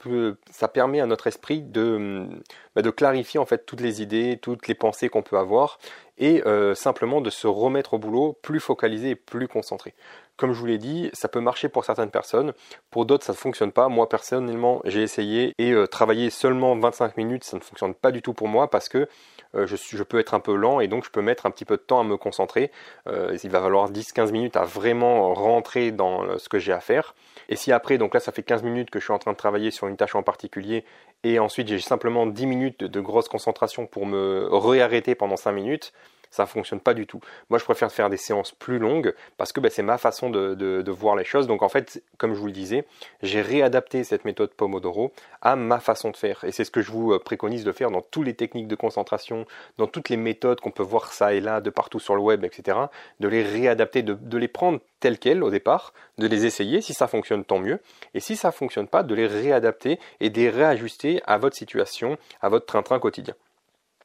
permet 0.69 1.01
à 1.01 1.07
notre 1.07 1.27
esprit 1.27 1.63
de, 1.63 2.27
bah, 2.75 2.83
de 2.83 2.91
clarifier 2.91 3.39
en 3.39 3.47
fait 3.47 3.67
toutes 3.67 3.81
les 3.81 4.03
idées, 4.03 4.39
toutes 4.41 4.69
les 4.69 4.75
pensées 4.75 5.09
qu'on 5.09 5.23
peut 5.23 5.39
avoir 5.39 5.79
et 6.21 6.47
euh, 6.47 6.75
simplement 6.75 7.21
de 7.21 7.31
se 7.31 7.47
remettre 7.47 7.95
au 7.95 7.99
boulot 7.99 8.39
plus 8.43 8.61
focalisé 8.61 9.11
et 9.11 9.15
plus 9.17 9.49
concentré. 9.49 9.95
Comme 10.37 10.53
je 10.53 10.59
vous 10.59 10.67
l'ai 10.67 10.79
dit, 10.79 11.11
ça 11.13 11.29
peut 11.29 11.41
marcher 11.41 11.69
pour 11.69 11.85
certaines 11.85 12.11
personnes, 12.11 12.53
pour 12.91 13.05
d'autres 13.05 13.25
ça 13.25 13.33
ne 13.33 13.39
fonctionne 13.39 13.73
pas. 13.73 13.89
Moi 13.89 14.09
personnellement 14.09 14.81
j'ai 14.85 15.03
essayé 15.03 15.55
et 15.59 15.73
euh, 15.73 15.87
travailler 15.87 16.31
seulement 16.31 16.77
25 16.77 17.17
minutes 17.17 17.45
ça 17.45 17.57
ne 17.57 17.63
fonctionne 17.63 17.95
pas 17.95 18.13
du 18.13 18.23
tout 18.23 18.35
pour 18.35 18.49
moi 18.49 18.71
parce 18.71 18.89
que 18.89 19.09
euh, 19.57 19.67
je, 19.67 20.03
peux 20.03 20.21
être 20.21 20.35
un 20.35 20.41
peu 20.41 20.55
lent 20.55 20.79
et 20.81 20.89
donc 20.89 21.05
je 21.05 21.11
peux 21.11 21.23
mettre 21.23 21.47
un 21.47 21.51
petit 21.51 21.65
peu 21.65 21.77
de 21.77 21.83
temps 21.83 22.01
à 22.01 22.05
me 22.05 22.17
concentrer. 22.17 22.71
Il 23.07 23.51
va 23.51 23.61
falloir 23.61 23.91
10-15 23.91 24.31
minutes 24.31 24.57
à 24.57 24.65
vraiment 24.65 25.10
rentrer 25.35 25.93
dans 25.93 26.25
euh, 26.25 26.39
ce 26.39 26.49
que 26.49 26.59
j'ai 26.59 26.73
à 26.73 26.81
faire. 26.81 27.15
Et 27.49 27.57
si 27.57 27.73
après, 27.73 27.99
donc 27.99 28.15
là 28.15 28.21
ça 28.21 28.33
fait 28.33 28.43
15 28.43 28.63
minutes 28.63 28.91
que 28.91 28.99
je 28.99 29.05
suis 29.05 29.13
en 29.13 29.19
train 29.19 29.33
de 29.33 29.37
travailler 29.37 29.71
sur 29.71 29.87
une 29.87 29.97
tâche 29.97 30.15
en 30.15 30.23
particulier 30.23 30.85
et 31.25 31.39
ensuite 31.39 31.69
j'ai 31.69 31.79
simplement 31.81 32.27
10 32.27 32.47
minutes 32.47 32.85
de 32.85 33.01
grosse 33.01 33.29
concentration 33.29 33.87
pour 33.87 34.07
me 34.07 34.49
réarrêter 34.51 35.15
pendant 35.15 35.37
5 35.37 35.53
minutes, 35.53 35.93
ça 36.31 36.47
fonctionne 36.47 36.81
pas 36.81 36.95
du 36.95 37.07
tout. 37.07 37.21
Moi, 37.49 37.59
je 37.59 37.65
préfère 37.65 37.91
faire 37.93 38.09
des 38.09 38.17
séances 38.17 38.53
plus 38.53 38.79
longues 38.79 39.15
parce 39.37 39.53
que 39.53 39.61
ben, 39.61 39.71
c'est 39.71 39.83
ma 39.83 39.99
façon 39.99 40.31
de, 40.31 40.91
voir 40.91 41.17
les 41.17 41.25
choses. 41.25 41.47
Donc 41.47 41.63
en 41.63 41.69
fait, 41.69 42.03
comme 42.19 42.35
je 42.35 42.41
vous 42.41 42.47
le 42.47 42.53
disais, 42.53 42.85
j'ai 43.23 43.41
réadapté 43.41 44.05
cette 44.05 44.25
méthode 44.25 44.51
Pomodoro 44.51 45.13
à 45.43 45.57
ma 45.57 45.81
façon 45.81 46.11
de 46.11 46.17
faire. 46.17 46.45
Et 46.45 46.53
c'est 46.53 46.65
ce 46.65 46.71
que 46.71 46.83
je 46.83 46.91
vous 46.91 47.13
euh, 47.13 47.19
préconise 47.19 47.65
de 47.65 47.73
faire 47.73 47.91
dans 47.91 48.03
toutes 48.03 48.27
les 48.27 48.35
techniques 48.35 48.69
de 48.69 48.75
concentration, 48.75 49.47
dans 49.79 49.87
toutes 49.87 50.09
les 50.09 50.17
méthodes 50.17 50.61
qu'on 50.61 50.71
peut 50.71 50.83
voir 50.83 51.13
ça 51.13 51.33
et 51.33 51.41
là, 51.41 51.61
de 51.61 51.71
partout 51.71 52.01
sur 52.01 52.15
le 52.15 52.21
web, 52.21 52.45
etc. 52.45 52.79
De 53.21 53.29
les 53.29 53.43
réadapter, 53.43 54.03
de, 54.03 54.39
les 54.39 54.49
prendre 54.49 54.81
telles 55.01 55.19
quelles 55.19 55.43
au 55.43 55.51
départ, 55.51 55.93
de 56.19 56.27
les 56.27 56.45
essayer. 56.45 56.81
Si 56.81 56.95
ça 56.95 57.09
fonctionne, 57.09 57.45
tant 57.45 57.59
mieux. 57.59 57.81
Et 58.15 58.21
si 58.21 58.37
ça 58.37 58.53
fonctionne 58.53 58.89
pas, 58.89 59.03
de 59.03 59.15
les 59.15 59.27
réadapter 59.27 59.99
et 60.21 60.31
de 60.31 60.41
les 60.41 60.51
réajuster 60.51 61.23
à 61.27 61.39
votre 61.39 61.57
situation, 61.57 62.19
à 62.41 62.49
votre 62.49 62.67
train-train 62.67 62.99
quotidien. 62.99 63.35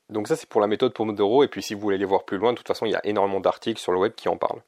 Donc 0.10 0.28
ça 0.28 0.36
c'est 0.36 0.48
pour 0.48 0.62
la 0.62 0.68
méthode 0.68 0.94
Pomodoro 0.94 1.44
et 1.44 1.48
puis 1.48 1.64
si 1.64 1.74
vous 1.74 1.82
voulez 1.82 1.96
aller 1.96 2.06
voir 2.06 2.24
plus 2.24 2.38
loin, 2.38 2.52
de 2.52 2.58
toute 2.58 2.68
façon 2.68 2.86
il 2.86 2.92
y 2.92 2.96
a 2.96 3.06
énormément 3.06 3.40
d'articles 3.40 3.80
sur 3.80 3.92
le 3.92 4.00
web 4.00 4.14
qui 4.16 4.30
en 4.30 4.38
parlent. 4.38 4.62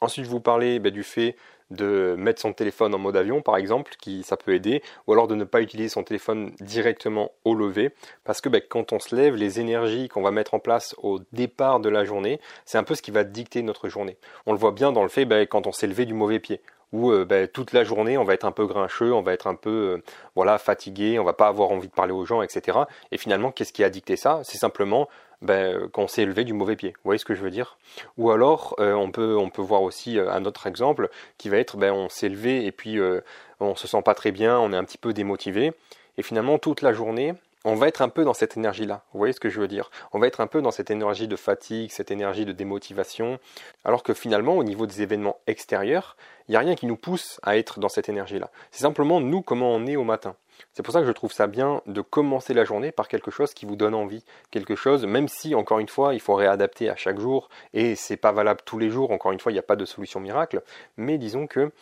Ensuite 0.00 0.24
je 0.24 0.30
vous 0.30 0.40
parlais 0.40 0.78
bah, 0.78 0.90
du 0.90 1.02
fait 1.02 1.36
de 1.70 2.14
mettre 2.16 2.40
son 2.40 2.52
téléphone 2.52 2.94
en 2.94 2.98
mode 2.98 3.16
avion 3.16 3.42
par 3.42 3.56
exemple, 3.56 3.94
qui 3.98 4.22
ça 4.22 4.36
peut 4.36 4.54
aider, 4.54 4.82
ou 5.06 5.12
alors 5.12 5.26
de 5.26 5.34
ne 5.34 5.44
pas 5.44 5.60
utiliser 5.60 5.88
son 5.88 6.04
téléphone 6.04 6.52
directement 6.60 7.32
au 7.44 7.54
lever, 7.54 7.90
parce 8.24 8.40
que 8.40 8.48
bah, 8.48 8.60
quand 8.60 8.92
on 8.92 9.00
se 9.00 9.14
lève, 9.14 9.34
les 9.34 9.58
énergies 9.60 10.08
qu'on 10.08 10.22
va 10.22 10.30
mettre 10.30 10.54
en 10.54 10.58
place 10.58 10.94
au 10.98 11.18
départ 11.32 11.80
de 11.80 11.88
la 11.88 12.04
journée, 12.04 12.40
c'est 12.64 12.78
un 12.78 12.84
peu 12.84 12.94
ce 12.94 13.02
qui 13.02 13.10
va 13.10 13.24
dicter 13.24 13.62
notre 13.62 13.88
journée. 13.88 14.16
On 14.46 14.52
le 14.52 14.58
voit 14.58 14.72
bien 14.72 14.92
dans 14.92 15.02
le 15.02 15.08
fait 15.08 15.24
bah, 15.24 15.44
quand 15.46 15.66
on 15.66 15.72
s'est 15.72 15.86
levé 15.86 16.06
du 16.06 16.14
mauvais 16.14 16.38
pied 16.38 16.60
euh, 17.10 17.24
ben, 17.24 17.48
toute 17.48 17.72
la 17.72 17.84
journée 17.84 18.18
on 18.18 18.24
va 18.24 18.34
être 18.34 18.44
un 18.44 18.52
peu 18.52 18.66
grincheux, 18.66 19.12
on 19.12 19.22
va 19.22 19.32
être 19.32 19.46
un 19.46 19.54
peu 19.54 19.70
euh, 19.70 20.02
voilà 20.34 20.58
fatigué, 20.58 21.18
on 21.18 21.24
va 21.24 21.32
pas 21.32 21.48
avoir 21.48 21.70
envie 21.70 21.88
de 21.88 21.92
parler 21.92 22.12
aux 22.12 22.24
gens, 22.24 22.42
etc. 22.42 22.78
Et 23.12 23.18
finalement, 23.18 23.50
qu'est-ce 23.50 23.72
qui 23.72 23.84
a 23.84 23.90
dicté 23.90 24.16
ça? 24.16 24.40
C'est 24.44 24.58
simplement 24.58 25.08
ben, 25.42 25.88
qu'on 25.88 26.08
s'est 26.08 26.24
levé 26.24 26.44
du 26.44 26.52
mauvais 26.52 26.76
pied. 26.76 26.90
Vous 26.90 27.02
voyez 27.04 27.18
ce 27.18 27.24
que 27.24 27.34
je 27.34 27.42
veux 27.42 27.50
dire? 27.50 27.78
Ou 28.18 28.30
alors 28.30 28.74
euh, 28.80 28.94
on 28.94 29.10
peut 29.10 29.62
voir 29.62 29.82
aussi 29.82 30.18
un 30.18 30.44
autre 30.44 30.66
exemple 30.66 31.10
qui 31.38 31.48
va 31.48 31.58
être 31.58 31.76
ben, 31.76 31.92
on 31.92 32.08
s'est 32.08 32.28
levé 32.28 32.64
et 32.66 32.72
puis 32.72 32.98
on 33.60 33.74
se 33.76 33.86
sent 33.86 34.02
pas 34.02 34.14
très 34.14 34.32
bien, 34.32 34.58
on 34.58 34.72
est 34.72 34.76
un 34.76 34.84
petit 34.84 34.98
peu 34.98 35.12
démotivé 35.12 35.72
et 36.18 36.22
finalement 36.22 36.58
toute 36.58 36.82
la 36.82 36.92
journée 36.92 37.34
on 37.66 37.74
va 37.74 37.88
être 37.88 38.00
un 38.00 38.08
peu 38.08 38.24
dans 38.24 38.32
cette 38.32 38.56
énergie-là. 38.56 39.02
Vous 39.12 39.18
voyez 39.18 39.32
ce 39.32 39.40
que 39.40 39.48
je 39.48 39.60
veux 39.60 39.66
dire? 39.66 39.90
On 40.12 40.20
va 40.20 40.28
être 40.28 40.40
un 40.40 40.46
peu 40.46 40.62
dans 40.62 40.70
cette 40.70 40.90
énergie 40.90 41.26
de 41.26 41.34
fatigue, 41.34 41.90
cette 41.90 42.12
énergie 42.12 42.44
de 42.44 42.52
démotivation, 42.52 43.40
alors 43.84 44.04
que 44.04 44.14
finalement, 44.14 44.56
au 44.56 44.62
niveau 44.62 44.86
des 44.86 45.02
événements 45.02 45.40
extérieurs, 45.48 46.16
il 46.46 46.52
n'y 46.52 46.56
a 46.56 46.60
rien 46.60 46.76
qui 46.76 46.86
nous 46.86 46.96
pousse 46.96 47.40
à 47.42 47.56
être 47.56 47.80
dans 47.80 47.88
cette 47.88 48.08
énergie-là. 48.08 48.50
C'est 48.70 48.82
simplement 48.82 49.20
nous, 49.20 49.42
comment 49.42 49.72
on 49.72 49.84
est 49.86 49.96
au 49.96 50.04
matin. 50.04 50.36
C'est 50.72 50.84
pour 50.84 50.94
ça 50.94 51.00
que 51.00 51.06
je 51.06 51.12
trouve 51.12 51.32
ça 51.32 51.48
bien 51.48 51.82
de 51.86 52.00
commencer 52.00 52.54
la 52.54 52.64
journée 52.64 52.92
par 52.92 53.08
quelque 53.08 53.32
chose 53.32 53.52
qui 53.52 53.66
vous 53.66 53.76
donne 53.76 53.94
envie, 53.94 54.24
quelque 54.52 54.76
chose, 54.76 55.04
même 55.04 55.26
si 55.26 55.54
encore 55.54 55.80
une 55.80 55.88
fois 55.88 56.14
il 56.14 56.20
faut 56.20 56.34
réadapter 56.34 56.88
à 56.88 56.96
chaque 56.96 57.18
jour 57.18 57.48
et 57.74 57.94
c'est 57.94 58.16
pas 58.16 58.32
valable 58.32 58.60
tous 58.64 58.78
les 58.78 58.90
jours. 58.90 59.10
Encore 59.10 59.32
une 59.32 59.40
fois, 59.40 59.50
il 59.52 59.56
n'y 59.56 59.60
a 59.60 59.62
pas 59.62 59.76
de 59.76 59.84
solution 59.84 60.20
miracle, 60.20 60.62
mais 60.96 61.18
disons 61.18 61.46
que 61.46 61.72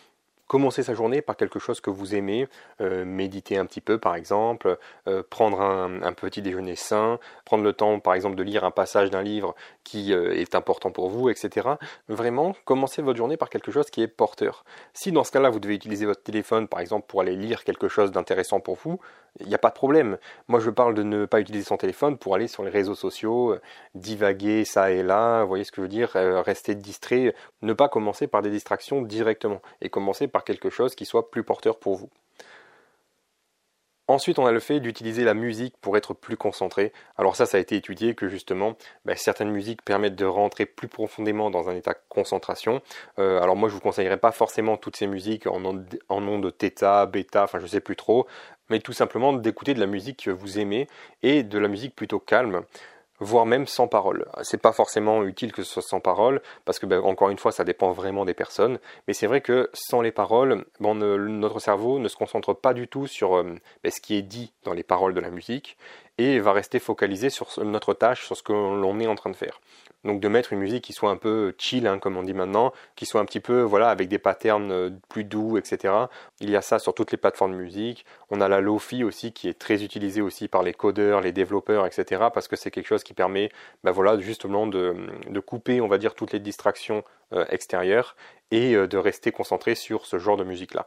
commencer 0.46 0.82
sa 0.82 0.94
journée 0.94 1.22
par 1.22 1.36
quelque 1.36 1.58
chose 1.58 1.80
que 1.80 1.90
vous 1.90 2.14
aimez, 2.14 2.48
euh, 2.80 3.04
méditer 3.04 3.56
un 3.56 3.66
petit 3.66 3.80
peu 3.80 3.98
par 3.98 4.14
exemple, 4.14 4.78
euh, 5.08 5.22
prendre 5.28 5.60
un, 5.60 6.12
petit 6.12 6.42
déjeuner 6.42 6.76
sain, 6.76 7.18
prendre 7.44 7.64
le 7.64 7.72
temps 7.72 7.98
par 8.00 8.14
exemple 8.14 8.36
de 8.36 8.42
lire 8.42 8.64
un 8.64 8.70
passage 8.70 9.10
d'un 9.10 9.22
livre 9.22 9.54
qui 9.84 10.12
euh, 10.12 10.34
est 10.34 10.54
important 10.54 10.90
pour 10.90 11.08
vous, 11.08 11.28
etc. 11.28 11.68
Vraiment, 12.08 12.56
commencez 12.64 13.02
votre 13.02 13.18
journée 13.18 13.36
par 13.36 13.50
quelque 13.50 13.70
chose 13.70 13.90
qui 13.90 14.02
est 14.02 14.08
porteur. 14.08 14.64
Si 14.92 15.12
dans 15.12 15.24
ce 15.24 15.30
cas-là, 15.32 15.50
vous 15.50 15.60
devez 15.60 15.74
utiliser 15.74 16.06
votre 16.06 16.22
téléphone 16.22 16.66
par 16.68 16.80
exemple 16.80 17.06
pour 17.06 17.20
aller 17.20 17.36
lire 17.36 17.64
quelque 17.64 17.88
chose 17.88 18.10
d'intéressant 18.10 18.60
pour 18.60 18.76
vous, 18.76 18.98
il 19.40 19.46
n'y 19.46 19.54
a 19.54 19.58
pas 19.58 19.70
de 19.70 19.74
problème. 19.74 20.18
Moi, 20.48 20.60
je 20.60 20.70
parle 20.70 20.94
de 20.94 21.02
ne 21.02 21.26
pas 21.26 21.40
utiliser 21.40 21.64
son 21.64 21.76
téléphone 21.76 22.18
pour 22.18 22.34
aller 22.34 22.48
sur 22.48 22.62
les 22.62 22.70
réseaux 22.70 22.94
sociaux, 22.94 23.56
divaguer 23.94 24.64
ça 24.64 24.90
et 24.90 25.02
là, 25.02 25.42
vous 25.42 25.48
voyez 25.48 25.64
ce 25.64 25.72
que 25.72 25.76
je 25.76 25.82
veux 25.82 25.88
dire, 25.88 26.10
rester 26.14 26.74
distrait, 26.74 27.34
ne 27.62 27.72
pas 27.72 27.88
commencer 27.88 28.26
par 28.26 28.42
des 28.42 28.50
distractions 28.50 29.02
directement 29.02 29.60
et 29.80 29.90
commencer 29.90 30.28
par 30.28 30.44
quelque 30.44 30.70
chose 30.70 30.94
qui 30.94 31.04
soit 31.04 31.30
plus 31.30 31.42
porteur 31.42 31.78
pour 31.78 31.96
vous. 31.96 32.10
Ensuite, 34.06 34.38
on 34.38 34.44
a 34.44 34.52
le 34.52 34.60
fait 34.60 34.80
d'utiliser 34.80 35.24
la 35.24 35.32
musique 35.32 35.76
pour 35.80 35.96
être 35.96 36.12
plus 36.12 36.36
concentré. 36.36 36.92
Alors 37.16 37.36
ça, 37.36 37.46
ça 37.46 37.56
a 37.56 37.60
été 37.60 37.74
étudié 37.74 38.14
que 38.14 38.28
justement, 38.28 38.76
ben, 39.06 39.16
certaines 39.16 39.50
musiques 39.50 39.82
permettent 39.82 40.14
de 40.14 40.26
rentrer 40.26 40.66
plus 40.66 40.88
profondément 40.88 41.50
dans 41.50 41.70
un 41.70 41.74
état 41.74 41.92
de 41.94 41.98
concentration. 42.10 42.82
Euh, 43.18 43.40
alors 43.40 43.56
moi, 43.56 43.70
je 43.70 43.74
vous 43.74 43.80
conseillerais 43.80 44.18
pas 44.18 44.30
forcément 44.30 44.76
toutes 44.76 44.96
ces 44.96 45.06
musiques 45.06 45.46
en 45.46 45.58
nom, 45.58 45.82
en 46.10 46.38
de 46.38 46.50
theta, 46.50 47.06
bêta, 47.06 47.44
enfin 47.44 47.60
je 47.60 47.66
sais 47.66 47.80
plus 47.80 47.96
trop, 47.96 48.26
mais 48.68 48.80
tout 48.80 48.92
simplement 48.92 49.32
d'écouter 49.32 49.72
de 49.72 49.80
la 49.80 49.86
musique 49.86 50.24
que 50.24 50.30
vous 50.30 50.58
aimez 50.58 50.86
et 51.22 51.42
de 51.42 51.58
la 51.58 51.68
musique 51.68 51.96
plutôt 51.96 52.18
calme 52.18 52.62
voire 53.20 53.46
même 53.46 53.66
sans 53.66 53.88
parole. 53.88 54.26
C'est 54.42 54.60
pas 54.60 54.72
forcément 54.72 55.22
utile 55.24 55.52
que 55.52 55.62
ce 55.62 55.72
soit 55.74 55.82
sans 55.82 56.00
parole, 56.00 56.42
parce 56.64 56.78
que 56.78 56.86
ben, 56.86 57.00
encore 57.00 57.30
une 57.30 57.38
fois, 57.38 57.52
ça 57.52 57.64
dépend 57.64 57.92
vraiment 57.92 58.24
des 58.24 58.34
personnes. 58.34 58.78
Mais 59.06 59.14
c'est 59.14 59.26
vrai 59.26 59.40
que 59.40 59.70
sans 59.72 60.00
les 60.00 60.12
paroles, 60.12 60.64
bon, 60.80 60.94
notre 60.94 61.60
cerveau 61.60 61.98
ne 61.98 62.08
se 62.08 62.16
concentre 62.16 62.54
pas 62.54 62.74
du 62.74 62.88
tout 62.88 63.06
sur 63.06 63.36
euh, 63.36 63.54
ben, 63.82 63.92
ce 63.92 64.00
qui 64.00 64.16
est 64.16 64.22
dit 64.22 64.52
dans 64.64 64.72
les 64.72 64.82
paroles 64.82 65.14
de 65.14 65.20
la 65.20 65.30
musique 65.30 65.76
et 66.18 66.38
va 66.38 66.52
rester 66.52 66.78
focalisé 66.78 67.30
sur 67.30 67.48
notre 67.64 67.94
tâche, 67.94 68.24
sur 68.26 68.36
ce 68.36 68.42
que 68.42 68.52
l'on 68.52 69.00
est 69.00 69.06
en 69.06 69.14
train 69.14 69.30
de 69.30 69.36
faire. 69.36 69.60
Donc 70.04 70.20
de 70.20 70.28
mettre 70.28 70.52
une 70.52 70.58
musique 70.58 70.84
qui 70.84 70.92
soit 70.92 71.10
un 71.10 71.16
peu 71.16 71.54
chill, 71.56 71.86
hein, 71.86 71.98
comme 71.98 72.16
on 72.16 72.22
dit 72.22 72.34
maintenant, 72.34 72.72
qui 72.94 73.06
soit 73.06 73.20
un 73.20 73.24
petit 73.24 73.40
peu 73.40 73.62
voilà 73.62 73.88
avec 73.88 74.08
des 74.08 74.18
patterns 74.18 74.70
euh, 74.70 74.90
plus 75.08 75.24
doux, 75.24 75.56
etc. 75.56 75.94
Il 76.40 76.50
y 76.50 76.56
a 76.56 76.62
ça 76.62 76.78
sur 76.78 76.94
toutes 76.94 77.10
les 77.10 77.16
plateformes 77.16 77.52
de 77.52 77.56
musique. 77.56 78.04
On 78.30 78.42
a 78.42 78.48
la 78.48 78.60
Lofi 78.60 79.02
aussi 79.02 79.32
qui 79.32 79.48
est 79.48 79.58
très 79.58 79.82
utilisée 79.82 80.20
aussi 80.20 80.46
par 80.46 80.62
les 80.62 80.74
codeurs, 80.74 81.22
les 81.22 81.32
développeurs, 81.32 81.86
etc. 81.86 82.24
Parce 82.32 82.48
que 82.48 82.56
c'est 82.56 82.70
quelque 82.70 82.86
chose 82.86 83.02
qui 83.02 83.14
permet, 83.14 83.50
ben 83.82 83.92
voilà, 83.92 84.18
justement 84.18 84.66
de, 84.66 84.94
de, 85.30 85.40
couper, 85.40 85.80
on 85.80 85.88
va 85.88 85.96
dire, 85.96 86.14
toutes 86.14 86.32
les 86.32 86.40
distractions 86.40 87.02
euh, 87.32 87.44
extérieures 87.48 88.16
et 88.50 88.74
euh, 88.74 88.86
de 88.86 88.98
rester 88.98 89.32
concentré 89.32 89.74
sur 89.74 90.06
ce 90.06 90.18
genre 90.18 90.36
de 90.36 90.44
musique-là. 90.44 90.86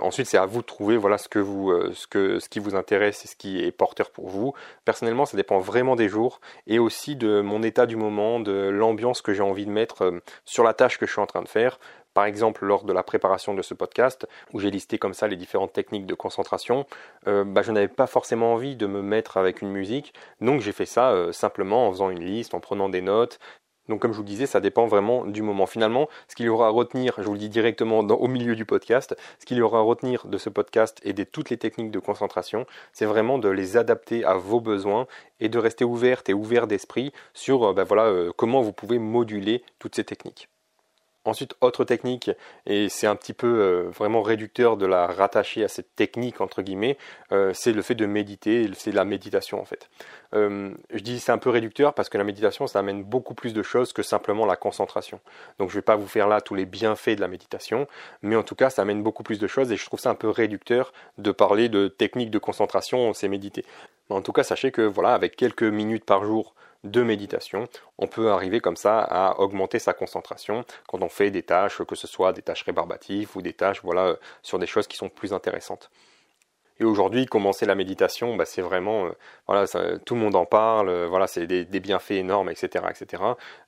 ensuite, 0.00 0.26
c'est 0.26 0.38
à 0.38 0.46
vous 0.46 0.60
de 0.60 0.66
trouver 0.66 0.96
voilà 0.96 1.18
ce 1.18 1.28
que 1.28 1.38
vous, 1.38 1.72
ce 1.92 2.06
que, 2.06 2.38
ce 2.38 2.48
qui 2.48 2.58
vous 2.58 2.74
intéresse 2.74 3.24
et 3.24 3.28
ce 3.28 3.36
qui 3.36 3.64
est 3.64 3.72
porteur 3.72 4.10
pour 4.10 4.28
vous. 4.28 4.52
Personnellement, 4.84 5.26
ça 5.26 5.36
dépend 5.36 5.58
vraiment 5.58 5.96
des 5.96 6.08
jours 6.08 6.40
et 6.66 6.78
aussi 6.78 7.16
de 7.16 7.40
mon 7.40 7.62
état 7.62 7.86
du 7.86 7.96
moment, 7.96 8.40
de 8.40 8.68
l'ambiance 8.68 9.22
que 9.22 9.32
j'ai 9.32 9.42
envie 9.42 9.66
de 9.66 9.70
mettre 9.70 10.02
euh, 10.02 10.20
sur 10.44 10.64
la 10.64 10.74
tâche 10.74 10.98
que 10.98 11.06
je 11.06 11.12
suis 11.12 11.20
en 11.20 11.26
train 11.26 11.42
de 11.42 11.48
faire. 11.48 11.78
Par 12.12 12.24
exemple, 12.24 12.64
lors 12.64 12.84
de 12.84 12.92
la 12.92 13.04
préparation 13.04 13.54
de 13.54 13.62
ce 13.62 13.72
podcast, 13.72 14.26
où 14.52 14.58
j'ai 14.58 14.70
listé 14.70 14.98
comme 14.98 15.14
ça 15.14 15.28
les 15.28 15.36
différentes 15.36 15.72
techniques 15.72 16.06
de 16.06 16.14
concentration, 16.14 16.84
euh, 17.28 17.44
bah, 17.44 17.62
je 17.62 17.70
n'avais 17.70 17.88
pas 17.88 18.08
forcément 18.08 18.52
envie 18.54 18.74
de 18.74 18.86
me 18.86 19.00
mettre 19.00 19.36
avec 19.36 19.62
une 19.62 19.70
musique, 19.70 20.12
donc 20.40 20.60
j'ai 20.60 20.72
fait 20.72 20.86
ça 20.86 21.12
euh, 21.12 21.30
simplement 21.30 21.86
en 21.86 21.92
faisant 21.92 22.10
une 22.10 22.24
liste, 22.24 22.52
en 22.52 22.60
prenant 22.60 22.88
des 22.88 23.00
notes, 23.00 23.38
donc 23.90 24.00
comme 24.00 24.12
je 24.12 24.16
vous 24.16 24.22
le 24.22 24.28
disais, 24.28 24.46
ça 24.46 24.60
dépend 24.60 24.86
vraiment 24.86 25.26
du 25.26 25.42
moment. 25.42 25.66
Finalement, 25.66 26.08
ce 26.28 26.34
qu'il 26.34 26.46
y 26.46 26.48
aura 26.48 26.68
à 26.68 26.70
retenir, 26.70 27.14
je 27.18 27.24
vous 27.24 27.34
le 27.34 27.38
dis 27.38 27.48
directement 27.50 27.98
au 27.98 28.28
milieu 28.28 28.56
du 28.56 28.64
podcast, 28.64 29.14
ce 29.38 29.44
qu'il 29.44 29.58
y 29.58 29.62
aura 29.62 29.80
à 29.80 29.82
retenir 29.82 30.26
de 30.26 30.38
ce 30.38 30.48
podcast 30.48 31.00
et 31.04 31.12
de 31.12 31.24
toutes 31.24 31.50
les 31.50 31.58
techniques 31.58 31.90
de 31.90 31.98
concentration, 31.98 32.66
c'est 32.92 33.04
vraiment 33.04 33.38
de 33.38 33.48
les 33.48 33.76
adapter 33.76 34.24
à 34.24 34.34
vos 34.34 34.60
besoins 34.60 35.06
et 35.40 35.48
de 35.48 35.58
rester 35.58 35.84
ouverte 35.84 36.28
et 36.28 36.34
ouvert 36.34 36.66
d'esprit 36.66 37.12
sur 37.34 37.64
euh, 37.64 37.72
ben 37.72 37.84
voilà, 37.84 38.04
euh, 38.04 38.32
comment 38.36 38.62
vous 38.62 38.72
pouvez 38.72 38.98
moduler 38.98 39.62
toutes 39.78 39.96
ces 39.96 40.04
techniques. 40.04 40.48
Ensuite, 41.26 41.54
autre 41.60 41.84
technique, 41.84 42.30
et 42.64 42.88
c'est 42.88 43.06
un 43.06 43.14
petit 43.14 43.34
peu 43.34 43.46
euh, 43.46 43.90
vraiment 43.90 44.22
réducteur 44.22 44.78
de 44.78 44.86
la 44.86 45.06
rattacher 45.06 45.62
à 45.62 45.68
cette 45.68 45.94
technique, 45.94 46.40
entre 46.40 46.62
guillemets, 46.62 46.96
euh, 47.30 47.52
c'est 47.52 47.74
le 47.74 47.82
fait 47.82 47.94
de 47.94 48.06
méditer, 48.06 48.70
c'est 48.74 48.90
la 48.90 49.04
méditation 49.04 49.60
en 49.60 49.66
fait. 49.66 49.90
Euh, 50.32 50.70
je 50.90 51.00
dis 51.00 51.20
c'est 51.20 51.30
un 51.30 51.36
peu 51.36 51.50
réducteur 51.50 51.92
parce 51.92 52.08
que 52.08 52.16
la 52.16 52.24
méditation, 52.24 52.66
ça 52.66 52.78
amène 52.78 53.02
beaucoup 53.02 53.34
plus 53.34 53.52
de 53.52 53.62
choses 53.62 53.92
que 53.92 54.02
simplement 54.02 54.46
la 54.46 54.56
concentration. 54.56 55.20
Donc 55.58 55.68
je 55.68 55.74
ne 55.74 55.80
vais 55.80 55.84
pas 55.84 55.96
vous 55.96 56.06
faire 56.06 56.26
là 56.26 56.40
tous 56.40 56.54
les 56.54 56.64
bienfaits 56.64 57.16
de 57.16 57.20
la 57.20 57.28
méditation, 57.28 57.86
mais 58.22 58.34
en 58.34 58.42
tout 58.42 58.54
cas, 58.54 58.70
ça 58.70 58.80
amène 58.80 59.02
beaucoup 59.02 59.22
plus 59.22 59.38
de 59.38 59.46
choses 59.46 59.70
et 59.72 59.76
je 59.76 59.84
trouve 59.84 60.00
ça 60.00 60.08
un 60.08 60.14
peu 60.14 60.30
réducteur 60.30 60.94
de 61.18 61.32
parler 61.32 61.68
de 61.68 61.88
technique 61.88 62.30
de 62.30 62.38
concentration, 62.38 63.12
c'est 63.12 63.28
méditer. 63.28 63.66
En 64.08 64.22
tout 64.22 64.32
cas, 64.32 64.42
sachez 64.42 64.70
que 64.70 64.80
voilà, 64.80 65.12
avec 65.12 65.36
quelques 65.36 65.64
minutes 65.64 66.06
par 66.06 66.24
jour 66.24 66.54
de 66.84 67.02
méditation, 67.02 67.68
on 67.98 68.06
peut 68.06 68.30
arriver 68.30 68.60
comme 68.60 68.76
ça 68.76 69.00
à 69.00 69.38
augmenter 69.38 69.78
sa 69.78 69.92
concentration 69.92 70.64
quand 70.88 71.02
on 71.02 71.08
fait 71.08 71.30
des 71.30 71.42
tâches, 71.42 71.82
que 71.82 71.94
ce 71.94 72.06
soit 72.06 72.32
des 72.32 72.42
tâches 72.42 72.62
rébarbatives 72.62 73.30
ou 73.36 73.42
des 73.42 73.52
tâches 73.52 73.82
voilà, 73.82 74.16
sur 74.42 74.58
des 74.58 74.66
choses 74.66 74.86
qui 74.86 74.96
sont 74.96 75.08
plus 75.08 75.32
intéressantes. 75.32 75.90
Et 76.80 76.84
aujourd'hui, 76.84 77.26
commencer 77.26 77.66
la 77.66 77.74
méditation, 77.74 78.36
bah, 78.36 78.46
c'est 78.46 78.62
vraiment, 78.62 79.04
euh, 79.04 79.10
voilà, 79.46 79.66
tout 80.06 80.14
le 80.14 80.20
monde 80.20 80.34
en 80.34 80.46
parle, 80.46 80.88
euh, 80.88 81.06
voilà, 81.06 81.26
c'est 81.26 81.46
des, 81.46 81.66
des, 81.66 81.78
bienfaits 81.78 82.12
énormes, 82.12 82.48
etc., 82.48 82.86
etc. 82.88 83.22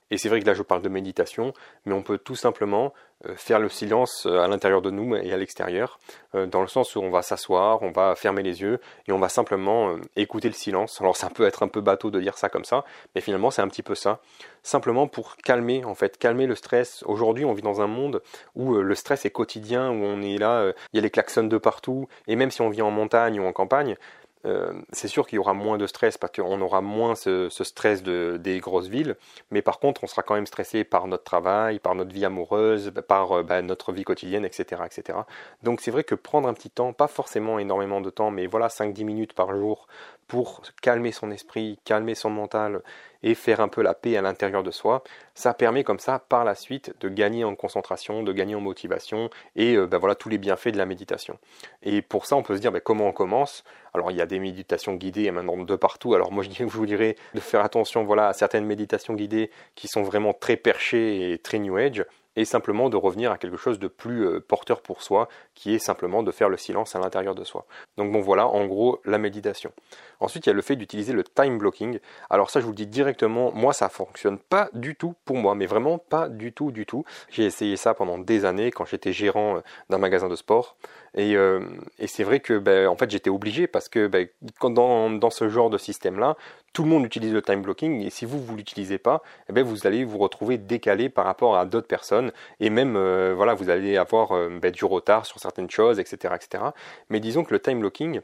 Et 0.09 0.17
c'est 0.17 0.29
vrai 0.29 0.39
que 0.39 0.47
là, 0.47 0.55
je 0.55 0.63
parle 0.63 0.81
de 0.81 0.89
méditation, 0.89 1.53
mais 1.85 1.93
on 1.93 2.01
peut 2.01 2.17
tout 2.17 2.35
simplement 2.35 2.87
euh, 2.87 2.89
faire 3.35 3.59
le 3.59 3.69
silence 3.69 4.25
euh, 4.25 4.39
à 4.39 4.47
l'intérieur 4.47 4.81
de 4.81 4.89
nous 4.89 5.15
et 5.15 5.31
à 5.33 5.37
l'extérieur, 5.37 5.99
euh, 6.35 6.45
dans 6.45 6.61
le 6.61 6.67
sens 6.67 6.95
où 6.95 6.99
on 6.99 7.09
va 7.09 7.21
s'asseoir, 7.21 7.81
on 7.81 7.91
va 7.91 8.15
fermer 8.15 8.43
les 8.43 8.61
yeux 8.61 8.79
et 9.07 9.11
on 9.11 9.19
va 9.19 9.29
simplement 9.29 9.95
écouter 10.15 10.47
le 10.47 10.53
silence. 10.53 10.99
Alors 11.01 11.17
ça 11.17 11.29
peut 11.29 11.45
être 11.45 11.63
un 11.63 11.67
peu 11.67 11.81
bateau 11.81 12.11
de 12.11 12.19
dire 12.19 12.37
ça 12.37 12.49
comme 12.49 12.65
ça, 12.65 12.83
mais 13.15 13.21
finalement 13.21 13.51
c'est 13.51 13.61
un 13.61 13.67
petit 13.67 13.83
peu 13.83 13.95
ça. 13.95 14.19
Simplement 14.63 15.07
pour 15.07 15.35
calmer, 15.37 15.83
en 15.83 15.95
fait, 15.95 16.17
calmer 16.17 16.47
le 16.47 16.55
stress. 16.55 17.03
Aujourd'hui, 17.05 17.43
on 17.43 17.53
vit 17.53 17.61
dans 17.61 17.81
un 17.81 17.87
monde 17.87 18.21
où 18.55 18.75
le 18.75 18.95
stress 18.95 19.25
est 19.25 19.29
quotidien, 19.29 19.89
où 19.89 20.03
on 20.03 20.21
est 20.21 20.37
là, 20.37 20.71
il 20.93 20.97
y 20.97 20.99
a 20.99 21.01
les 21.01 21.09
klaxons 21.09 21.43
de 21.43 21.57
partout, 21.57 22.07
et 22.27 22.37
même 22.37 22.49
si 22.49 22.61
on 22.61 22.69
vit 22.69 22.81
en 22.81 22.89
montagne 22.89 23.41
ou 23.41 23.45
en 23.45 23.51
campagne, 23.51 23.97
euh, 24.45 24.73
c'est 24.91 25.07
sûr 25.07 25.25
qu'il 25.25 25.37
y 25.37 25.39
aura 25.39 25.53
moins 25.53 25.77
de 25.77 25.87
stress 25.87 26.17
parce 26.17 26.33
qu'on 26.33 26.59
aura 26.61 26.81
moins 26.81 27.15
ce, 27.15 27.49
stress 27.49 28.03
des 28.03 28.59
grosses 28.59 28.87
villes, 28.87 29.15
mais 29.51 29.61
par 29.61 29.79
contre, 29.79 30.03
on 30.03 30.07
sera 30.07 30.21
quand 30.21 30.35
même 30.35 30.45
stressé 30.45 30.83
par 30.83 31.07
notre 31.07 31.23
travail, 31.23 31.79
par 31.79 31.95
notre 31.95 32.11
vie 32.11 32.25
amoureuse, 32.25 32.91
par 33.07 33.31
euh, 33.31 33.43
bah, 33.43 33.61
notre 33.61 33.93
vie 33.93 34.03
quotidienne, 34.03 34.45
etc. 34.45 34.81
etc. 34.85 35.19
Donc 35.63 35.81
c'est 35.81 35.91
vrai 35.91 36.03
que 36.03 36.15
prendre 36.15 36.47
un 36.47 36.53
petit 36.53 36.69
temps, 36.69 36.93
pas 36.93 37.07
forcément 37.07 37.59
énormément 37.59 38.01
de 38.01 38.09
temps, 38.09 38.31
mais 38.31 38.47
voilà 38.47 38.67
5-10 38.67 39.05
minutes 39.05 39.33
par 39.33 39.55
jour 39.55 39.87
pour 40.27 40.61
calmer 40.81 41.11
son 41.11 41.31
esprit, 41.31 41.79
calmer 41.85 42.15
son 42.15 42.29
mental 42.29 42.81
et 43.23 43.35
faire 43.35 43.61
un 43.61 43.67
peu 43.67 43.81
la 43.81 43.93
paix 43.93 44.17
à 44.17 44.21
l'intérieur 44.21 44.63
de 44.63 44.71
soi, 44.71 45.03
ça 45.33 45.53
permet 45.53 45.83
comme 45.83 45.99
ça 45.99 46.19
par 46.19 46.43
la 46.43 46.55
suite 46.55 46.93
de 46.99 47.09
gagner 47.09 47.43
en 47.43 47.55
concentration, 47.55 48.23
de 48.23 48.31
gagner 48.33 48.55
en 48.55 48.61
motivation 48.61 49.29
et 49.55 49.75
euh, 49.75 49.87
ben 49.87 49.97
voilà 49.97 50.15
tous 50.15 50.29
les 50.29 50.37
bienfaits 50.37 50.69
de 50.69 50.77
la 50.77 50.85
méditation. 50.85 51.39
Et 51.81 52.01
pour 52.01 52.25
ça, 52.25 52.35
on 52.35 52.43
peut 52.43 52.55
se 52.55 52.61
dire 52.61 52.71
ben, 52.71 52.81
comment 52.81 53.07
on 53.07 53.13
commence? 53.13 53.63
Alors 53.93 54.11
il 54.11 54.17
y 54.17 54.21
a 54.21 54.25
des 54.25 54.39
méditations 54.39 54.95
guidées 54.95 55.31
maintenant 55.31 55.57
de 55.57 55.75
partout. 55.75 56.13
Alors 56.13 56.31
moi 56.31 56.43
je 56.49 56.63
vous 56.63 56.85
dirais 56.85 57.15
de 57.33 57.39
faire 57.39 57.63
attention 57.63 58.03
voilà 58.03 58.27
à 58.27 58.33
certaines 58.33 58.65
méditations 58.65 59.13
guidées 59.13 59.49
qui 59.75 59.87
sont 59.87 60.03
vraiment 60.03 60.33
très 60.33 60.57
perchées 60.57 61.31
et 61.31 61.37
très 61.37 61.59
new 61.59 61.77
age 61.77 62.05
et 62.35 62.45
simplement 62.45 62.89
de 62.89 62.97
revenir 62.97 63.31
à 63.31 63.37
quelque 63.37 63.57
chose 63.57 63.79
de 63.79 63.87
plus 63.87 64.25
euh, 64.25 64.39
porteur 64.39 64.81
pour 64.81 65.01
soi, 65.01 65.27
qui 65.53 65.73
est 65.73 65.79
simplement 65.79 66.23
de 66.23 66.31
faire 66.31 66.49
le 66.49 66.57
silence 66.57 66.95
à 66.95 66.99
l'intérieur 66.99 67.35
de 67.35 67.43
soi. 67.43 67.65
Donc 67.97 68.11
bon 68.11 68.21
voilà, 68.21 68.47
en 68.47 68.65
gros, 68.65 68.99
la 69.05 69.17
méditation. 69.17 69.71
Ensuite, 70.19 70.45
il 70.45 70.49
y 70.49 70.51
a 70.51 70.55
le 70.55 70.61
fait 70.61 70.75
d'utiliser 70.75 71.13
le 71.13 71.23
time 71.23 71.57
blocking. 71.57 71.99
Alors 72.29 72.49
ça, 72.49 72.59
je 72.59 72.65
vous 72.65 72.71
le 72.71 72.77
dis 72.77 72.87
directement, 72.87 73.51
moi, 73.51 73.73
ça 73.73 73.89
fonctionne 73.89 74.39
pas 74.39 74.69
du 74.73 74.95
tout 74.95 75.15
pour 75.25 75.37
moi, 75.37 75.55
mais 75.55 75.65
vraiment 75.65 75.97
pas 75.97 76.29
du 76.29 76.53
tout, 76.53 76.71
du 76.71 76.85
tout. 76.85 77.03
J'ai 77.29 77.45
essayé 77.45 77.77
ça 77.77 77.93
pendant 77.93 78.17
des 78.17 78.45
années 78.45 78.71
quand 78.71 78.85
j'étais 78.85 79.13
gérant 79.13 79.57
euh, 79.57 79.61
d'un 79.89 79.97
magasin 79.97 80.29
de 80.29 80.35
sport. 80.35 80.77
Et, 81.15 81.35
euh, 81.35 81.59
et 81.99 82.07
c'est 82.07 82.23
vrai 82.23 82.39
que 82.39 82.57
ben, 82.57 82.87
en 82.87 82.95
fait 82.95 83.09
j'étais 83.11 83.29
obligé 83.29 83.67
parce 83.67 83.87
que 83.87 84.07
ben, 84.07 84.27
dans, 84.61 85.11
dans 85.11 85.29
ce 85.29 85.47
genre 85.47 85.69
de 85.69 85.77
système-là, 85.77 86.35
tout 86.73 86.83
le 86.83 86.89
monde 86.89 87.05
utilise 87.05 87.33
le 87.33 87.41
time 87.43 87.61
blocking 87.61 88.01
et 88.01 88.09
si 88.09 88.25
vous 88.25 88.43
vous 88.43 88.55
l'utilisez 88.55 88.97
pas, 88.97 89.21
eh 89.47 89.53
ben, 89.53 89.63
vous 89.63 89.85
allez 89.85 90.05
vous 90.05 90.17
retrouver 90.17 90.57
décalé 90.57 91.09
par 91.09 91.25
rapport 91.25 91.55
à 91.55 91.65
d'autres 91.65 91.87
personnes 91.87 92.31
et 92.59 92.71
même 92.71 92.95
euh, 92.95 93.33
voilà 93.35 93.53
vous 93.53 93.69
allez 93.69 93.95
avoir 93.97 94.31
euh, 94.31 94.49
ben, 94.59 94.71
du 94.71 94.85
retard 94.85 95.27
sur 95.27 95.39
certaines 95.39 95.69
choses, 95.69 95.99
etc., 95.99 96.33
etc. 96.35 96.63
Mais 97.09 97.19
disons 97.19 97.43
que 97.43 97.53
le 97.53 97.59
time 97.59 97.79
blocking 97.79 98.21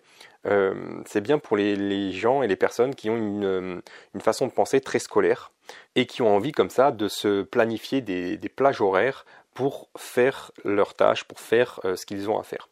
c'est 1.05 1.19
bien 1.19 1.37
pour 1.37 1.57
les, 1.57 1.75
les, 1.75 2.13
gens 2.13 2.43
et 2.43 2.47
les 2.47 2.55
personnes 2.55 2.95
qui 2.95 3.09
ont 3.09 3.17
une, 3.17 3.81
une, 4.15 4.21
façon 4.21 4.47
de 4.47 4.51
penser 4.53 4.79
très 4.79 4.99
scolaire 4.99 5.51
et 5.95 6.05
qui 6.05 6.21
ont 6.21 6.33
envie 6.33 6.53
comme 6.53 6.69
ça 6.69 6.91
de 6.91 7.09
se 7.09 7.41
planifier 7.43 7.99
des, 7.99 8.37
des 8.37 8.49
plages 8.49 8.79
horaires 8.79 9.25
pour 9.59 9.89
faire 9.97 10.53
leurs 10.63 10.93
tâches, 10.93 11.25
pour 11.25 11.41
faire 11.41 11.81
ce 11.83 12.05
qu'ils 12.05 12.29
ont 12.29 12.39
à 12.39 12.43
faire. 12.43 12.69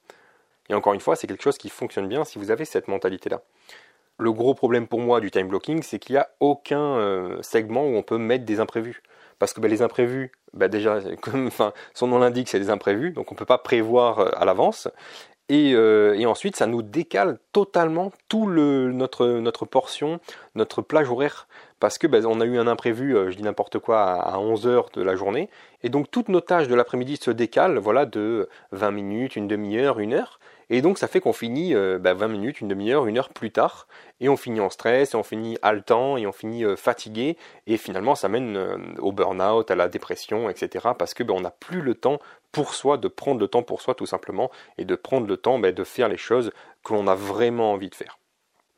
Et 0.70 0.74
encore 0.74 0.94
une 0.94 1.02
fois, 1.02 1.18
c'est 1.18 1.28
quelque 1.28 1.44
chose 1.44 1.58
qui 1.58 1.68
fonctionne 1.68 2.08
bien 2.08 2.24
si 2.24 2.40
vous 2.40 2.50
avez 2.50 2.64
cette 2.64 2.88
mentalité-là. 2.88 3.42
Le 4.20 4.32
gros 4.32 4.54
problème 4.54 4.88
pour 4.88 5.02
moi 5.02 5.20
du 5.20 5.30
time 5.30 5.50
blocking, 5.50 5.84
c'est 5.84 6.00
qu'il 6.00 6.14
n'y 6.16 6.20
a 6.20 6.30
aucun 6.40 6.80
euh, 6.80 7.42
segment 7.42 7.84
où 7.84 7.98
on 7.98 8.04
peut 8.04 8.18
mettre 8.18 8.46
des 8.46 8.62
imprévus. 8.62 9.04
Parce 9.38 9.52
que 9.52 9.60
ben, 9.60 9.70
les 9.70 9.82
imprévus, 9.82 10.32
ben, 10.54 10.70
déjà, 10.70 11.02
comme 11.22 11.50
son 11.94 12.08
nom 12.08 12.20
l'indique, 12.20 12.48
c'est 12.48 12.60
des 12.60 12.70
imprévus, 12.70 13.12
donc 13.12 13.30
on 13.34 13.36
ne 13.36 13.38
peut 13.38 13.46
pas 13.46 13.58
prévoir 13.58 14.20
euh, 14.20 14.30
à 14.38 14.46
l'avance. 14.46 14.88
Euh, 15.52 16.14
et, 16.14 16.26
ensuite, 16.26 16.56
ça 16.56 16.68
nous 16.68 16.82
décale 16.82 17.40
totalement 17.52 18.14
tout 18.30 18.50
notre 18.50 19.66
portion, 19.66 20.22
notre 20.56 20.82
plage 20.82 21.10
horaire. 21.10 21.48
Parce 21.80 21.98
que 21.98 22.08
ben, 22.08 22.26
on 22.26 22.42
a 22.42 22.46
eu 22.46 22.58
un 22.58 22.68
imprévu, 22.68 23.16
je 23.30 23.36
dis 23.36 23.44
n'importe 23.44 23.80
quoi, 23.80 24.02
à, 24.02 24.36
à 24.36 24.40
11 24.40 24.68
heures 24.68 24.90
de 24.94 25.02
la 25.02 25.16
journée. 25.16 25.50
Et 25.84 25.90
donc 25.90 26.10
toutes 26.10 26.30
nos 26.30 26.42
tâches 26.42 26.68
de 26.68 26.76
l'après-midi 26.76 27.18
se 27.18 27.32
décalent, 27.32 27.80
voilà, 27.80 28.06
de 28.06 28.50
20 28.72 28.92
minutes, 28.92 29.36
une 29.36 29.48
demi-heure, 29.48 30.00
une 30.00 30.14
heure. 30.14 30.40
Et 30.70 30.82
donc 30.82 30.98
ça 30.98 31.08
fait 31.08 31.22
qu'on 31.22 31.34
finit 31.34 31.74
20 31.74 31.80
euh, 31.80 31.98
bah, 32.00 32.28
minutes, 32.28 32.60
une 32.60 32.68
demi-heure, 32.68 33.08
une 33.08 33.18
heure 33.18 33.30
plus 33.30 33.52
tard, 33.52 33.88
et 34.20 34.28
on 34.28 34.36
finit 34.36 34.60
en 34.60 34.70
stress, 34.70 35.14
et 35.14 35.18
on 35.18 35.24
finit 35.24 35.58
haletant, 35.62 36.18
et 36.18 36.28
on 36.28 36.34
finit 36.34 36.66
euh, 36.66 36.76
fatigué, 36.76 37.38
et 37.68 37.78
finalement 37.78 38.16
ça 38.16 38.28
mène 38.28 38.58
euh, 38.58 38.78
au 39.00 39.12
burn-out, 39.14 39.72
à 39.72 39.76
la 39.76 39.88
dépression, 39.88 40.50
etc. 40.50 40.90
Parce 40.98 41.14
que 41.14 41.24
bah, 41.24 41.34
on 41.36 41.42
n'a 41.42 41.52
plus 41.52 41.82
le 41.82 41.96
temps 41.96 42.20
pour 42.52 42.74
soi, 42.74 42.98
de 42.98 43.08
prendre 43.08 43.40
le 43.40 43.48
temps 43.48 43.64
pour 43.64 43.82
soi 43.82 43.96
tout 43.96 44.06
simplement, 44.06 44.52
et 44.78 44.84
de 44.84 44.96
prendre 44.96 45.28
le 45.28 45.38
temps 45.38 45.58
bah, 45.60 45.72
de 45.72 45.84
faire 45.84 46.10
les 46.10 46.18
choses 46.18 46.52
que 46.84 46.94
l'on 46.94 47.08
a 47.08 47.16
vraiment 47.16 47.72
envie 47.72 47.90
de 47.90 47.96
faire. 47.96 48.17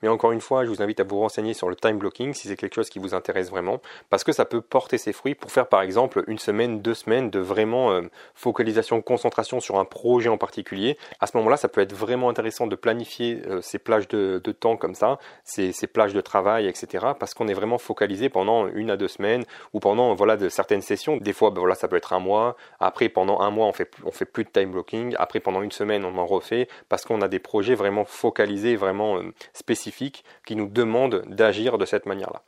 Mais 0.01 0.07
encore 0.07 0.31
une 0.31 0.41
fois, 0.41 0.63
je 0.63 0.69
vous 0.69 0.81
invite 0.81 0.99
à 0.99 1.03
vous 1.03 1.19
renseigner 1.19 1.53
sur 1.53 1.69
le 1.69 1.75
time 1.75 1.97
blocking 1.97 2.33
si 2.33 2.47
c'est 2.47 2.55
quelque 2.55 2.75
chose 2.75 2.89
qui 2.89 2.99
vous 2.99 3.13
intéresse 3.13 3.49
vraiment, 3.49 3.81
parce 4.09 4.23
que 4.23 4.31
ça 4.31 4.45
peut 4.45 4.61
porter 4.61 4.97
ses 4.97 5.13
fruits 5.13 5.35
pour 5.35 5.51
faire 5.51 5.67
par 5.67 5.81
exemple 5.81 6.23
une 6.27 6.39
semaine, 6.39 6.81
deux 6.81 6.93
semaines 6.93 7.29
de 7.29 7.39
vraiment 7.39 7.91
euh, 7.91 8.01
focalisation, 8.33 9.01
concentration 9.01 9.59
sur 9.59 9.77
un 9.77 9.85
projet 9.85 10.29
en 10.29 10.37
particulier. 10.37 10.97
À 11.19 11.27
ce 11.27 11.35
moment-là, 11.37 11.57
ça 11.57 11.67
peut 11.67 11.81
être 11.81 11.93
vraiment 11.93 12.29
intéressant 12.29 12.67
de 12.67 12.75
planifier 12.75 13.41
euh, 13.47 13.61
ces 13.61 13.79
plages 13.79 14.07
de, 14.07 14.39
temps 14.59 14.77
comme 14.77 14.95
ça, 14.95 15.19
ces, 15.43 15.73
plages 15.87 16.13
de 16.13 16.21
travail, 16.21 16.67
etc. 16.67 17.07
Parce 17.19 17.33
qu'on 17.33 17.47
est 17.47 17.53
vraiment 17.53 17.77
focalisé 17.77 18.29
pendant 18.29 18.67
une 18.67 18.89
à 18.89 18.97
deux 18.97 19.07
semaines 19.07 19.43
ou 19.73 19.79
pendant 19.79 20.13
voilà 20.15 20.49
certaines 20.49 20.81
sessions. 20.81 21.17
Des 21.17 21.33
fois, 21.33 21.51
ben, 21.51 21.59
voilà, 21.59 21.75
ça 21.75 21.87
peut 21.87 21.95
être 21.95 22.13
un 22.13 22.19
mois. 22.19 22.55
Après, 22.79 23.09
pendant 23.09 23.41
un 23.41 23.51
mois, 23.51 23.67
on 23.67 23.73
fait 23.73 23.89
on 24.05 24.11
fait 24.11 24.25
plus 24.25 24.43
de 24.43 24.49
time 24.49 24.71
blocking. 24.71 25.15
Après, 25.17 25.39
pendant 25.39 25.61
une 25.61 25.71
semaine, 25.71 26.05
on 26.05 26.17
en 26.17 26.25
refait 26.25 26.67
parce 26.89 27.05
qu'on 27.05 27.21
a 27.21 27.27
des 27.27 27.39
projets 27.39 27.75
vraiment 27.75 28.05
focalisés, 28.05 28.75
vraiment 28.75 29.17
euh, 29.17 29.33
spécifiques 29.53 29.88
qui 29.91 30.55
nous 30.55 30.67
demandent 30.67 31.23
d'agir 31.27 31.77
de 31.77 31.85
cette 31.85 32.05
manière-là. 32.05 32.43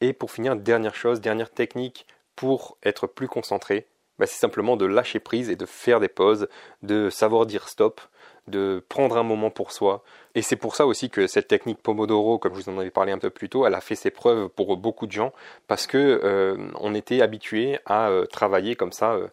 Et 0.00 0.12
pour 0.12 0.30
finir, 0.30 0.56
dernière 0.56 0.94
chose, 0.94 1.20
dernière 1.20 1.50
technique 1.50 2.06
pour 2.34 2.76
être 2.82 3.06
plus 3.06 3.28
concentré, 3.28 3.86
bah, 4.18 4.26
c'est 4.26 4.38
simplement 4.38 4.76
de 4.76 4.86
lâcher 4.86 5.20
prise 5.20 5.50
et 5.50 5.56
de 5.56 5.66
faire 5.66 6.00
des 6.00 6.08
pauses, 6.08 6.48
de 6.82 7.10
savoir 7.10 7.46
dire 7.46 7.68
stop, 7.68 8.00
de 8.46 8.84
prendre 8.88 9.16
un 9.16 9.22
moment 9.22 9.50
pour 9.50 9.72
soi. 9.72 10.02
Et 10.34 10.42
c'est 10.42 10.56
pour 10.56 10.76
ça 10.76 10.86
aussi 10.86 11.10
que 11.10 11.26
cette 11.26 11.48
technique 11.48 11.82
Pomodoro, 11.82 12.38
comme 12.38 12.54
je 12.54 12.62
vous 12.62 12.68
en 12.70 12.78
avais 12.78 12.90
parlé 12.90 13.12
un 13.12 13.18
peu 13.18 13.30
plus 13.30 13.48
tôt, 13.48 13.66
elle 13.66 13.74
a 13.74 13.80
fait 13.80 13.94
ses 13.94 14.10
preuves 14.10 14.48
pour 14.48 14.76
beaucoup 14.76 15.06
de 15.06 15.12
gens 15.12 15.32
parce 15.66 15.86
que 15.86 16.20
euh, 16.24 16.70
on 16.80 16.94
était 16.94 17.20
habitué 17.20 17.78
à 17.84 18.08
euh, 18.08 18.26
travailler 18.26 18.76
comme 18.76 18.92
ça 18.92 19.14
euh, 19.14 19.28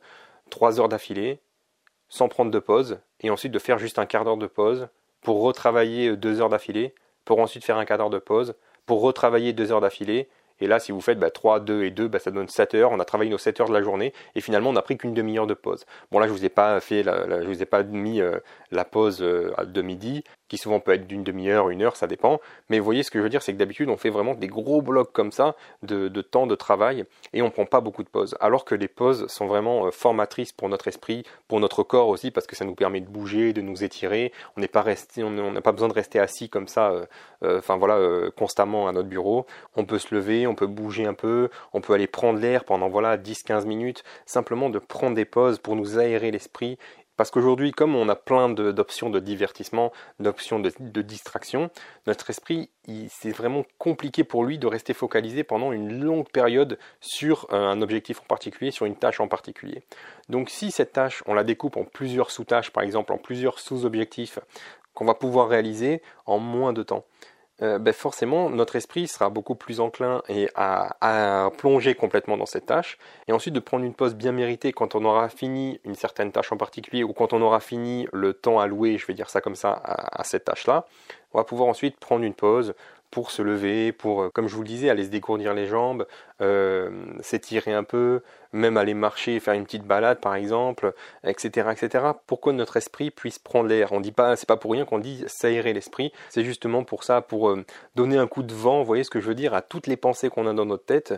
trois 0.49 0.79
heures 0.79 0.89
d'affilée 0.89 1.39
sans 2.09 2.27
prendre 2.27 2.51
de 2.51 2.59
pause 2.59 2.99
et 3.21 3.29
ensuite 3.29 3.51
de 3.51 3.59
faire 3.59 3.79
juste 3.79 3.99
un 3.99 4.05
quart 4.05 4.25
d'heure 4.25 4.37
de 4.37 4.47
pause 4.47 4.87
pour 5.21 5.41
retravailler 5.41 6.15
deux 6.17 6.41
heures 6.41 6.49
d'affilée 6.49 6.93
pour 7.25 7.39
ensuite 7.39 7.63
faire 7.63 7.77
un 7.77 7.85
quart 7.85 7.97
d'heure 7.97 8.09
de 8.09 8.19
pause 8.19 8.55
pour 8.85 9.01
retravailler 9.01 9.53
deux 9.53 9.71
heures 9.71 9.81
d'affilée 9.81 10.29
et 10.59 10.67
là, 10.67 10.79
si 10.79 10.91
vous 10.91 11.01
faites 11.01 11.19
3, 11.33 11.59
bah, 11.59 11.65
2 11.65 11.83
et 11.83 11.91
2, 11.91 12.07
bah, 12.07 12.19
ça 12.19 12.31
donne 12.31 12.47
7 12.47 12.75
heures. 12.75 12.91
On 12.91 12.99
a 12.99 13.05
travaillé 13.05 13.29
nos 13.31 13.37
7 13.37 13.61
heures 13.61 13.67
de 13.67 13.73
la 13.73 13.81
journée 13.81 14.13
et 14.35 14.41
finalement, 14.41 14.69
on 14.69 14.73
n'a 14.73 14.81
pris 14.81 14.97
qu'une 14.97 15.13
demi-heure 15.13 15.47
de 15.47 15.53
pause. 15.53 15.85
Bon, 16.11 16.19
là, 16.19 16.27
je 16.27 16.31
vous 16.31 16.45
ai 16.45 16.49
pas 16.49 16.79
fait, 16.79 17.03
je 17.03 17.45
vous 17.45 17.61
ai 17.61 17.65
pas 17.65 17.83
mis 17.83 18.21
euh, 18.21 18.39
la 18.71 18.85
pause 18.85 19.21
euh, 19.21 19.53
de 19.65 19.81
midi, 19.81 20.23
qui 20.47 20.57
souvent 20.57 20.79
peut 20.79 20.93
être 20.93 21.07
d'une 21.07 21.23
demi-heure, 21.23 21.69
une 21.69 21.81
heure, 21.81 21.95
ça 21.95 22.07
dépend. 22.07 22.39
Mais 22.69 22.79
vous 22.79 22.85
voyez, 22.85 23.03
ce 23.03 23.11
que 23.11 23.19
je 23.19 23.23
veux 23.23 23.29
dire, 23.29 23.41
c'est 23.41 23.53
que 23.53 23.57
d'habitude, 23.57 23.89
on 23.89 23.97
fait 23.97 24.09
vraiment 24.09 24.35
des 24.35 24.47
gros 24.47 24.81
blocs 24.81 25.11
comme 25.11 25.31
ça 25.31 25.55
de, 25.81 26.07
temps 26.21 26.47
de 26.47 26.55
travail 26.55 27.05
et 27.33 27.41
on 27.41 27.49
prend 27.49 27.65
pas 27.65 27.81
beaucoup 27.81 28.03
de 28.03 28.09
pauses. 28.09 28.35
Alors 28.39 28.65
que 28.65 28.75
les 28.75 28.87
pauses 28.87 29.27
sont 29.27 29.47
vraiment 29.47 29.87
euh, 29.87 29.91
formatrices 29.91 30.51
pour 30.51 30.69
notre 30.69 30.87
esprit, 30.87 31.23
pour 31.47 31.59
notre 31.59 31.83
corps 31.83 32.07
aussi, 32.07 32.31
parce 32.31 32.47
que 32.47 32.55
ça 32.55 32.65
nous 32.65 32.75
permet 32.75 33.01
de 33.01 33.09
bouger, 33.09 33.53
de 33.53 33.61
nous 33.61 33.83
étirer. 33.83 34.31
On 34.57 34.61
pas 34.67 34.85
on 35.17 35.51
n'a 35.51 35.61
pas 35.61 35.71
besoin 35.71 35.87
de 35.89 35.93
rester 35.93 36.19
assis 36.19 36.49
comme 36.49 36.67
ça, 36.67 36.93
enfin 37.43 37.75
voilà, 37.75 38.29
constamment 38.35 38.87
à 38.87 38.91
notre 38.91 39.09
bureau. 39.09 39.45
On 39.75 39.85
peut 39.85 39.99
se 39.99 40.15
lever 40.15 40.42
on 40.47 40.55
peut 40.55 40.67
bouger 40.67 41.05
un 41.05 41.13
peu, 41.13 41.49
on 41.73 41.81
peut 41.81 41.93
aller 41.93 42.07
prendre 42.07 42.39
l'air 42.39 42.63
pendant 42.63 42.89
voilà 42.89 43.17
10-15 43.17 43.65
minutes, 43.65 44.03
simplement 44.25 44.69
de 44.69 44.79
prendre 44.79 45.15
des 45.15 45.25
pauses 45.25 45.59
pour 45.59 45.75
nous 45.75 45.97
aérer 45.99 46.31
l'esprit. 46.31 46.77
Parce 47.15 47.29
qu'aujourd'hui, 47.29 47.71
comme 47.71 47.95
on 47.95 48.09
a 48.09 48.15
plein 48.15 48.49
d'options 48.49 49.11
de, 49.11 49.19
divertissement, 49.19 49.91
d'options 50.19 50.59
de, 50.59 51.01
distraction, 51.01 51.69
notre 52.07 52.31
esprit, 52.31 52.71
c'est 53.07 53.31
vraiment 53.31 53.63
compliqué 53.77 54.23
pour 54.23 54.43
lui 54.43 54.57
de 54.57 54.65
rester 54.65 54.95
focalisé 54.95 55.43
pendant 55.43 55.71
une 55.71 56.03
longue 56.03 56.27
période 56.29 56.79
sur 57.01 57.47
euh, 57.53 57.57
un 57.57 57.81
objectif 57.83 58.19
en 58.21 58.25
particulier, 58.25 58.71
sur 58.71 58.87
une 58.87 58.95
tâche 58.95 59.19
en 59.19 59.27
particulier. 59.27 59.83
Donc 60.27 60.49
si 60.49 60.71
cette 60.71 60.93
tâche, 60.93 61.23
on 61.27 61.35
la 61.35 61.43
découpe 61.43 61.77
en 61.77 61.83
plusieurs 61.83 62.31
sous-tâches, 62.31 62.71
par 62.71 62.83
exemple, 62.83 63.13
en 63.13 63.19
plusieurs 63.19 63.59
sous-objectifs, 63.59 64.39
qu'on 64.95 65.05
va 65.05 65.13
pouvoir 65.13 65.49
réaliser 65.49 66.01
en 66.25 66.39
moins 66.39 66.73
de 66.73 66.83
temps. 66.83 67.05
Euh, 67.63 67.79
ben 67.79 67.93
forcément 67.93 68.49
notre 68.49 68.75
esprit 68.75 69.07
sera 69.07 69.29
beaucoup 69.29 69.55
plus 69.55 69.79
enclin 69.79 70.21
à, 70.55 71.49
plonger 71.57 71.95
complètement 71.95 72.37
dans 72.37 72.45
cette 72.45 72.65
tâche. 72.65 72.97
Et 73.27 73.31
ensuite 73.31 73.53
de 73.53 73.59
prendre 73.59 73.85
une 73.85 73.93
pause 73.93 74.15
bien 74.15 74.33
méritée 74.33 74.73
quand 74.73 74.95
on 74.95 75.05
aura 75.05 75.29
fini 75.29 75.79
une 75.85 75.95
certaine 75.95 76.31
tâche 76.31 76.51
en 76.51 76.57
particulier 76.57 77.03
ou 77.03 77.13
quand 77.13 77.31
on 77.31 77.41
aura 77.41 77.59
fini 77.59 78.07
le 78.11 78.33
temps 78.33 78.59
alloué, 78.59 78.97
je 78.97 79.07
vais 79.07 79.13
dire 79.13 79.29
ça 79.29 79.39
comme 79.39 79.55
ça, 79.55 79.71
à 79.71 80.23
cette 80.23 80.45
tâche-là, 80.45 80.85
on 81.33 81.37
va 81.37 81.43
pouvoir 81.43 81.69
ensuite 81.69 81.97
prendre 81.97 82.23
une 82.23 82.33
pause, 82.33 82.73
pour 83.13 83.29
se 83.29 83.43
lever, 83.43 83.91
pour, 83.91 84.23
euh, 84.23 84.29
comme 84.31 84.47
je 84.47 84.55
vous 84.55 84.63
le 84.63 84.67
disais, 84.67 84.89
aller 84.89 85.05
se 85.05 85.09
dégourdir 85.09 85.53
les 85.53 85.67
jambes, 85.67 86.07
euh, 86.41 86.89
s'étirer 87.21 87.71
un 87.71 87.83
peu, 87.83 88.23
même 88.53 88.75
aller 88.75 88.95
marcher, 88.95 89.39
faire 89.39 89.53
une 89.53 89.65
petite 89.65 89.83
balade 89.83 90.19
par 90.19 90.33
exemple, 90.33 90.95
etc., 91.23 91.69
etc. 91.71 92.05
Pour 92.25 92.41
que 92.41 92.49
notre 92.49 92.75
esprit 92.75 93.11
puisse 93.11 93.37
prendre 93.37 93.69
l'air. 93.69 93.91
On 93.91 94.01
dit 94.01 94.11
pas, 94.11 94.35
c'est 94.35 94.47
pas 94.47 94.57
pour 94.57 94.71
rien 94.71 94.85
qu'on 94.85 94.97
dit 94.97 95.23
s'aérer 95.27 95.73
l'esprit. 95.73 96.11
C'est 96.29 96.43
justement 96.43 96.83
pour 96.83 97.03
ça, 97.03 97.21
pour 97.21 97.49
euh, 97.49 97.63
donner 97.95 98.17
un 98.17 98.25
coup 98.25 98.41
de 98.41 98.53
vent. 98.53 98.79
Vous 98.79 98.85
voyez 98.85 99.03
ce 99.03 99.11
que 99.11 99.19
je 99.19 99.27
veux 99.27 99.35
dire 99.35 99.53
à 99.53 99.61
toutes 99.61 99.85
les 99.85 99.95
pensées 99.97 100.29
qu'on 100.29 100.47
a 100.47 100.53
dans 100.53 100.65
notre 100.65 100.85
tête 100.85 101.13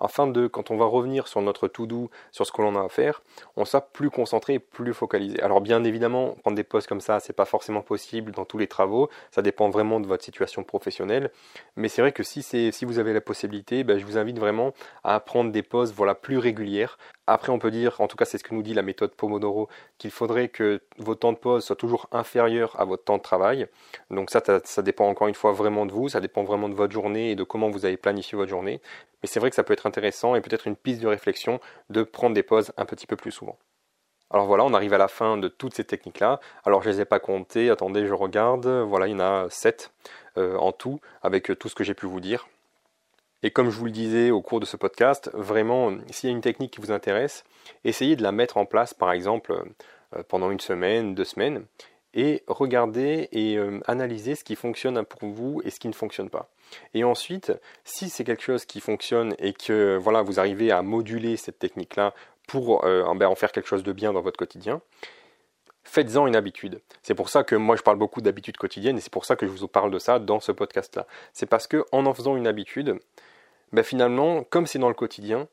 afin 0.00 0.26
de, 0.26 0.46
quand 0.46 0.70
on 0.70 0.76
va 0.76 0.86
revenir 0.86 1.28
sur 1.28 1.40
notre 1.42 1.68
to-do, 1.68 2.10
sur 2.32 2.46
ce 2.46 2.52
que 2.52 2.62
l'on 2.62 2.76
a 2.76 2.84
à 2.84 2.88
faire, 2.88 3.22
on 3.56 3.64
sera 3.64 3.80
plus 3.80 4.10
concentré 4.10 4.58
plus 4.58 4.94
focalisé. 4.94 5.40
Alors 5.42 5.60
bien 5.60 5.84
évidemment, 5.84 6.36
prendre 6.42 6.56
des 6.56 6.64
postes 6.64 6.88
comme 6.88 7.00
ça, 7.00 7.20
c'est 7.20 7.32
pas 7.32 7.44
forcément 7.44 7.82
possible 7.82 8.32
dans 8.32 8.44
tous 8.44 8.58
les 8.58 8.66
travaux, 8.66 9.08
ça 9.30 9.42
dépend 9.42 9.68
vraiment 9.70 10.00
de 10.00 10.06
votre 10.06 10.24
situation 10.24 10.64
professionnelle, 10.64 11.30
mais 11.76 11.88
c'est 11.88 12.02
vrai 12.02 12.12
que 12.12 12.22
si, 12.22 12.42
si 12.42 12.84
vous 12.84 12.98
avez 12.98 13.12
la 13.12 13.20
possibilité, 13.20 13.84
ben, 13.84 13.98
je 13.98 14.04
vous 14.04 14.18
invite 14.18 14.38
vraiment 14.38 14.72
à 15.04 15.20
prendre 15.20 15.52
des 15.52 15.62
pauses 15.62 15.92
voilà, 15.92 16.14
plus 16.14 16.38
régulières, 16.38 16.98
après, 17.32 17.52
on 17.52 17.58
peut 17.58 17.70
dire, 17.70 18.00
en 18.00 18.08
tout 18.08 18.16
cas 18.16 18.24
c'est 18.24 18.38
ce 18.38 18.44
que 18.44 18.54
nous 18.54 18.62
dit 18.62 18.74
la 18.74 18.82
méthode 18.82 19.12
Pomodoro, 19.14 19.68
qu'il 19.98 20.10
faudrait 20.10 20.48
que 20.48 20.80
votre 20.98 21.20
temps 21.20 21.32
de 21.32 21.38
pause 21.38 21.64
soit 21.64 21.76
toujours 21.76 22.08
inférieur 22.10 22.78
à 22.80 22.84
votre 22.84 23.04
temps 23.04 23.18
de 23.18 23.22
travail. 23.22 23.68
Donc 24.10 24.30
ça, 24.30 24.42
ça 24.64 24.82
dépend 24.82 25.08
encore 25.08 25.28
une 25.28 25.34
fois 25.34 25.52
vraiment 25.52 25.86
de 25.86 25.92
vous, 25.92 26.08
ça 26.08 26.20
dépend 26.20 26.42
vraiment 26.42 26.68
de 26.68 26.74
votre 26.74 26.92
journée 26.92 27.30
et 27.30 27.36
de 27.36 27.44
comment 27.44 27.70
vous 27.70 27.84
avez 27.84 27.96
planifié 27.96 28.36
votre 28.36 28.50
journée. 28.50 28.80
Mais 29.22 29.28
c'est 29.28 29.38
vrai 29.38 29.50
que 29.50 29.56
ça 29.56 29.62
peut 29.62 29.72
être 29.72 29.86
intéressant 29.86 30.34
et 30.34 30.40
peut-être 30.40 30.66
une 30.66 30.76
piste 30.76 31.00
de 31.00 31.06
réflexion 31.06 31.60
de 31.88 32.02
prendre 32.02 32.34
des 32.34 32.42
pauses 32.42 32.72
un 32.76 32.84
petit 32.84 33.06
peu 33.06 33.16
plus 33.16 33.30
souvent. 33.30 33.56
Alors 34.32 34.46
voilà, 34.46 34.64
on 34.64 34.74
arrive 34.74 34.92
à 34.92 34.98
la 34.98 35.08
fin 35.08 35.36
de 35.36 35.48
toutes 35.48 35.74
ces 35.74 35.84
techniques-là. 35.84 36.40
Alors 36.64 36.82
je 36.82 36.88
ne 36.88 36.94
les 36.94 37.00
ai 37.02 37.04
pas 37.04 37.20
comptées, 37.20 37.70
attendez, 37.70 38.06
je 38.06 38.14
regarde. 38.14 38.66
Voilà, 38.66 39.06
il 39.06 39.12
y 39.12 39.14
en 39.14 39.20
a 39.20 39.46
7 39.50 39.92
euh, 40.36 40.56
en 40.56 40.72
tout, 40.72 41.00
avec 41.22 41.58
tout 41.58 41.68
ce 41.68 41.74
que 41.74 41.84
j'ai 41.84 41.94
pu 41.94 42.06
vous 42.06 42.20
dire. 42.20 42.48
Et 43.42 43.50
comme 43.50 43.70
je 43.70 43.78
vous 43.78 43.86
le 43.86 43.90
disais 43.90 44.30
au 44.30 44.42
cours 44.42 44.60
de 44.60 44.66
ce 44.66 44.76
podcast, 44.76 45.30
vraiment, 45.32 45.92
s'il 46.10 46.28
y 46.28 46.32
a 46.32 46.36
une 46.36 46.42
technique 46.42 46.72
qui 46.72 46.80
vous 46.80 46.92
intéresse, 46.92 47.44
essayez 47.84 48.16
de 48.16 48.22
la 48.22 48.32
mettre 48.32 48.58
en 48.58 48.66
place, 48.66 48.92
par 48.92 49.12
exemple, 49.12 49.64
euh, 50.14 50.22
pendant 50.28 50.50
une 50.50 50.60
semaine, 50.60 51.14
deux 51.14 51.24
semaines, 51.24 51.64
et 52.12 52.42
regardez 52.48 53.28
et 53.32 53.56
euh, 53.56 53.80
analysez 53.86 54.34
ce 54.34 54.44
qui 54.44 54.56
fonctionne 54.56 55.04
pour 55.04 55.28
vous 55.28 55.62
et 55.64 55.70
ce 55.70 55.80
qui 55.80 55.88
ne 55.88 55.92
fonctionne 55.92 56.28
pas. 56.28 56.50
Et 56.92 57.04
ensuite, 57.04 57.52
si 57.84 58.10
c'est 58.10 58.24
quelque 58.24 58.42
chose 58.42 58.64
qui 58.64 58.80
fonctionne 58.80 59.34
et 59.38 59.52
que 59.52 59.96
voilà, 59.96 60.22
vous 60.22 60.38
arrivez 60.38 60.70
à 60.70 60.82
moduler 60.82 61.36
cette 61.36 61.58
technique-là 61.58 62.14
pour 62.46 62.84
euh, 62.84 63.04
ben, 63.14 63.26
en 63.26 63.34
faire 63.36 63.52
quelque 63.52 63.68
chose 63.68 63.84
de 63.84 63.92
bien 63.92 64.12
dans 64.12 64.22
votre 64.22 64.36
quotidien, 64.36 64.82
faites-en 65.84 66.26
une 66.26 66.36
habitude. 66.36 66.80
C'est 67.02 67.14
pour 67.14 67.28
ça 67.28 67.44
que 67.44 67.54
moi 67.54 67.76
je 67.76 67.82
parle 67.82 67.96
beaucoup 67.96 68.20
d'habitudes 68.20 68.56
quotidiennes 68.56 68.98
et 68.98 69.00
c'est 69.00 69.12
pour 69.12 69.24
ça 69.24 69.36
que 69.36 69.46
je 69.46 69.52
vous 69.52 69.68
parle 69.68 69.90
de 69.90 69.98
ça 69.98 70.18
dans 70.18 70.40
ce 70.40 70.52
podcast-là. 70.52 71.06
C'est 71.32 71.46
parce 71.46 71.66
que 71.66 71.84
en 71.92 72.06
en 72.06 72.14
faisant 72.14 72.36
une 72.36 72.46
habitude, 72.46 72.98
ben 73.72 73.82
finalement, 73.82 74.44
comme 74.44 74.66
c'est 74.66 74.78
dans 74.78 74.88
le 74.88 74.94
quotidien, 74.94 75.48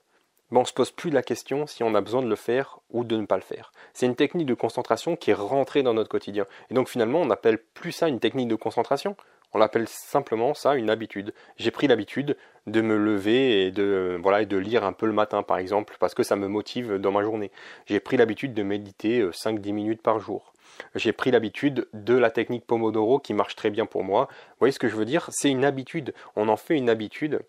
ben 0.52 0.60
on 0.60 0.62
ne 0.62 0.68
se 0.68 0.74
pose 0.74 0.92
plus 0.92 1.10
la 1.10 1.22
question 1.22 1.68
si 1.68 1.84
on 1.84 1.94
a 1.94 2.02
besoin 2.02 2.22
de 2.22 2.30
le 2.30 2.36
faire 2.36 2.80
ou 2.90 3.04
de 3.04 3.18
ne 3.18 3.26
pas 3.26 3.36
le 3.36 3.42
faire. 3.42 3.72
C'est 3.94 4.06
une 4.06 4.16
technique 4.16 4.48
de 4.48 4.54
concentration 4.54 5.16
qui 5.16 5.32
est 5.32 5.36
rentrée 5.36 5.84
dans 5.84 5.94
notre 5.94 6.10
quotidien. 6.10 6.46
Et 6.70 6.74
donc 6.74 6.90
finalement, 6.90 7.22
on 7.22 7.26
n'appelle 7.26 7.58
plus 7.58 7.92
ça 7.92 8.08
une 8.08 8.20
technique 8.20 8.48
de 8.48 8.56
concentration, 8.56 9.16
on 9.54 9.60
l'appelle 9.60 9.88
simplement 9.88 10.54
ça 10.54 10.76
une 10.76 10.90
habitude. 10.90 11.34
J'ai 11.58 11.72
pris 11.72 11.88
l'habitude 11.88 12.38
de 12.66 12.82
me 12.82 12.98
lever 12.98 13.66
et 13.66 13.72
de, 13.72 14.20
et 14.40 14.46
de 14.46 14.58
lire 14.58 14.84
un 14.84 14.94
peu 14.94 15.06
le 15.06 15.14
matin 15.14 15.44
par 15.44 15.58
exemple, 15.58 15.96
parce 16.00 16.14
que 16.14 16.24
ça 16.24 16.36
me 16.36 16.48
motive 16.48 16.96
dans 16.96 17.12
ma 17.12 17.24
journée. 17.24 17.52
J'ai 17.86 18.00
pris 18.00 18.18
l'habitude 18.18 18.54
de 18.54 18.64
méditer 18.64 19.24
5-10 19.24 19.70
euh, 19.70 19.74
minutes 19.74 20.02
par 20.02 20.20
jour. 20.20 20.54
J'ai 20.96 21.12
pris 21.14 21.32
l'habitude 21.32 21.88
de 21.94 22.14
la 22.14 22.30
technique 22.30 22.66
Pomodoro 22.68 23.20
qui 23.20 23.34
marche 23.34 23.56
très 23.56 23.70
bien 23.70 23.86
pour 23.86 24.04
moi. 24.04 24.28
Vous 24.30 24.56
voyez 24.60 24.72
ce 24.72 24.80
que 24.80 24.90
je 24.90 24.96
veux 24.96 25.06
dire? 25.06 25.28
C'est 25.32 25.50
une 25.50 25.66
habitude. 25.66 26.14
On 26.36 26.50
en 26.50 26.58
fait 26.58 26.76
une 26.76 26.90
habitude 26.90 27.42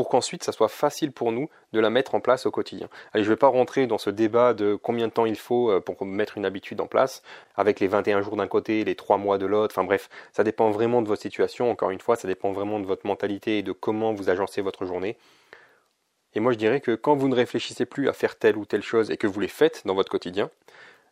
pour 0.00 0.08
qu'ensuite 0.08 0.42
ça 0.44 0.52
soit 0.52 0.70
facile 0.70 1.12
pour 1.12 1.30
nous 1.30 1.50
de 1.74 1.78
la 1.78 1.90
mettre 1.90 2.14
en 2.14 2.20
place 2.20 2.46
au 2.46 2.50
quotidien. 2.50 2.88
Allez, 3.12 3.22
je 3.22 3.28
ne 3.28 3.34
vais 3.34 3.38
pas 3.38 3.48
rentrer 3.48 3.86
dans 3.86 3.98
ce 3.98 4.08
débat 4.08 4.54
de 4.54 4.74
combien 4.74 5.08
de 5.08 5.12
temps 5.12 5.26
il 5.26 5.36
faut 5.36 5.70
euh, 5.70 5.78
pour 5.78 6.02
mettre 6.06 6.38
une 6.38 6.46
habitude 6.46 6.80
en 6.80 6.86
place, 6.86 7.22
avec 7.54 7.80
les 7.80 7.86
21 7.86 8.22
jours 8.22 8.36
d'un 8.36 8.46
côté, 8.46 8.82
les 8.82 8.94
3 8.94 9.18
mois 9.18 9.36
de 9.36 9.44
l'autre, 9.44 9.74
enfin 9.76 9.84
bref, 9.84 10.08
ça 10.32 10.42
dépend 10.42 10.70
vraiment 10.70 11.02
de 11.02 11.08
votre 11.08 11.20
situation, 11.20 11.70
encore 11.70 11.90
une 11.90 12.00
fois, 12.00 12.16
ça 12.16 12.26
dépend 12.26 12.50
vraiment 12.50 12.80
de 12.80 12.86
votre 12.86 13.06
mentalité 13.06 13.58
et 13.58 13.62
de 13.62 13.72
comment 13.72 14.14
vous 14.14 14.30
agencez 14.30 14.62
votre 14.62 14.86
journée. 14.86 15.18
Et 16.32 16.40
moi 16.40 16.52
je 16.52 16.56
dirais 16.56 16.80
que 16.80 16.94
quand 16.94 17.14
vous 17.14 17.28
ne 17.28 17.34
réfléchissez 17.34 17.84
plus 17.84 18.08
à 18.08 18.14
faire 18.14 18.38
telle 18.38 18.56
ou 18.56 18.64
telle 18.64 18.82
chose 18.82 19.10
et 19.10 19.18
que 19.18 19.26
vous 19.26 19.40
les 19.40 19.48
faites 19.48 19.82
dans 19.84 19.94
votre 19.94 20.10
quotidien, 20.10 20.48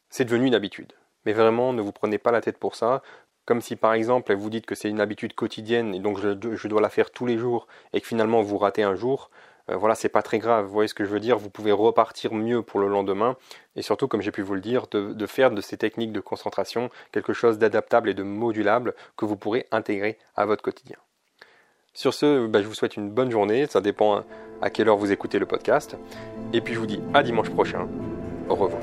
c'est 0.08 0.24
devenu 0.24 0.46
une 0.46 0.54
habitude. 0.54 0.94
Mais 1.26 1.34
vraiment, 1.34 1.74
ne 1.74 1.82
vous 1.82 1.92
prenez 1.92 2.16
pas 2.16 2.32
la 2.32 2.40
tête 2.40 2.56
pour 2.56 2.74
ça. 2.74 3.02
Comme 3.48 3.62
si 3.62 3.76
par 3.76 3.94
exemple 3.94 4.34
vous 4.34 4.50
dites 4.50 4.66
que 4.66 4.74
c'est 4.74 4.90
une 4.90 5.00
habitude 5.00 5.32
quotidienne 5.32 5.94
et 5.94 6.00
donc 6.00 6.20
je, 6.20 6.68
dois 6.68 6.82
la 6.82 6.90
faire 6.90 7.10
tous 7.10 7.24
les 7.24 7.38
jours 7.38 7.66
et 7.94 8.00
que 8.02 8.06
finalement 8.06 8.42
vous 8.42 8.58
ratez 8.58 8.82
un 8.82 8.94
jour, 8.94 9.30
euh, 9.70 9.76
voilà, 9.78 9.94
c'est 9.94 10.10
pas 10.10 10.20
très 10.20 10.38
grave. 10.38 10.66
Vous 10.66 10.72
voyez 10.72 10.86
ce 10.86 10.92
que 10.92 11.02
je 11.02 11.08
veux 11.08 11.18
dire? 11.18 11.38
Vous 11.38 11.48
pouvez 11.48 11.72
repartir 11.72 12.34
mieux 12.34 12.60
pour 12.60 12.78
le 12.78 12.88
lendemain 12.88 13.38
et 13.74 13.80
surtout, 13.80 14.06
comme 14.06 14.20
j'ai 14.20 14.32
pu 14.32 14.42
vous 14.42 14.52
le 14.52 14.60
dire, 14.60 14.86
de, 14.90 15.26
faire 15.26 15.50
de 15.50 15.62
ces 15.62 15.78
techniques 15.78 16.12
de 16.12 16.20
concentration 16.20 16.90
quelque 17.10 17.32
chose 17.32 17.56
d'adaptable 17.56 18.10
et 18.10 18.14
de 18.14 18.22
modulable 18.22 18.94
que 19.16 19.24
vous 19.24 19.36
pourrez 19.36 19.66
intégrer 19.72 20.18
à 20.36 20.44
votre 20.44 20.62
quotidien. 20.62 20.98
Sur 21.94 22.12
ce, 22.12 22.46
bah, 22.48 22.60
je 22.60 22.66
vous 22.66 22.74
souhaite 22.74 22.98
une 22.98 23.08
bonne 23.08 23.30
journée. 23.30 23.66
Ça 23.66 23.80
dépend 23.80 24.24
à 24.60 24.68
quelle 24.68 24.90
heure 24.90 24.98
vous 24.98 25.10
écoutez 25.10 25.38
le 25.38 25.46
podcast. 25.46 25.96
Et 26.52 26.60
puis 26.60 26.74
je 26.74 26.80
vous 26.80 26.86
dis 26.86 27.00
à 27.14 27.22
dimanche 27.22 27.48
prochain. 27.48 27.88
Au 28.50 28.56
revoir. 28.56 28.82